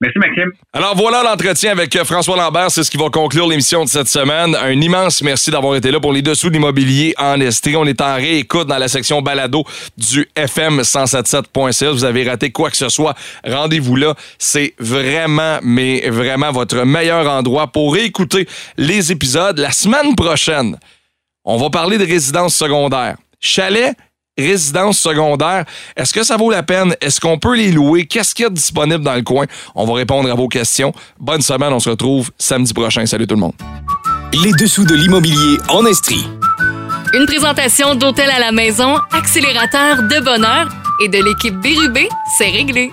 [0.00, 0.52] Merci, Maxime.
[0.72, 4.06] Alors voilà l'entretien avec euh, François Lambert, c'est ce qui va conclure l'émission de cette
[4.06, 4.54] semaine.
[4.54, 7.74] Un immense merci d'avoir été là pour les dessous de l'immobilier en Estrie.
[7.74, 9.64] On est en réécoute dans la section balado
[9.96, 11.90] du FM177.ca.
[11.90, 14.14] Vous avez raté quoi que ce soit, rendez-vous là.
[14.38, 18.46] C'est vraiment, mais vraiment votre meilleur endroit pour écouter
[18.76, 19.58] les épisodes.
[19.58, 20.78] La semaine prochaine,
[21.44, 23.16] on va parler de résidence secondaire.
[23.40, 23.96] Chalet
[24.38, 25.64] résidences secondaires.
[25.96, 26.94] Est-ce que ça vaut la peine?
[27.00, 28.06] Est-ce qu'on peut les louer?
[28.06, 29.46] Qu'est-ce qu'il y a de disponible dans le coin?
[29.74, 30.92] On va répondre à vos questions.
[31.18, 33.04] Bonne semaine, on se retrouve samedi prochain.
[33.06, 33.54] Salut tout le monde.
[34.32, 36.24] Les dessous de l'immobilier en Estrie.
[37.14, 40.68] Une présentation d'Hôtel à la maison, accélérateur de bonheur
[41.02, 42.92] et de l'équipe Bérubé, c'est réglé.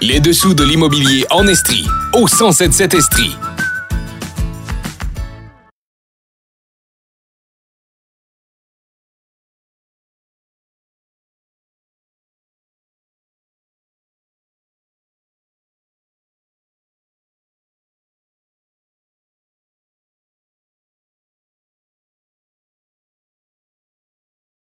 [0.00, 1.86] Les dessous de l'immobilier en Estrie.
[2.14, 3.36] Au 1077 Estrie.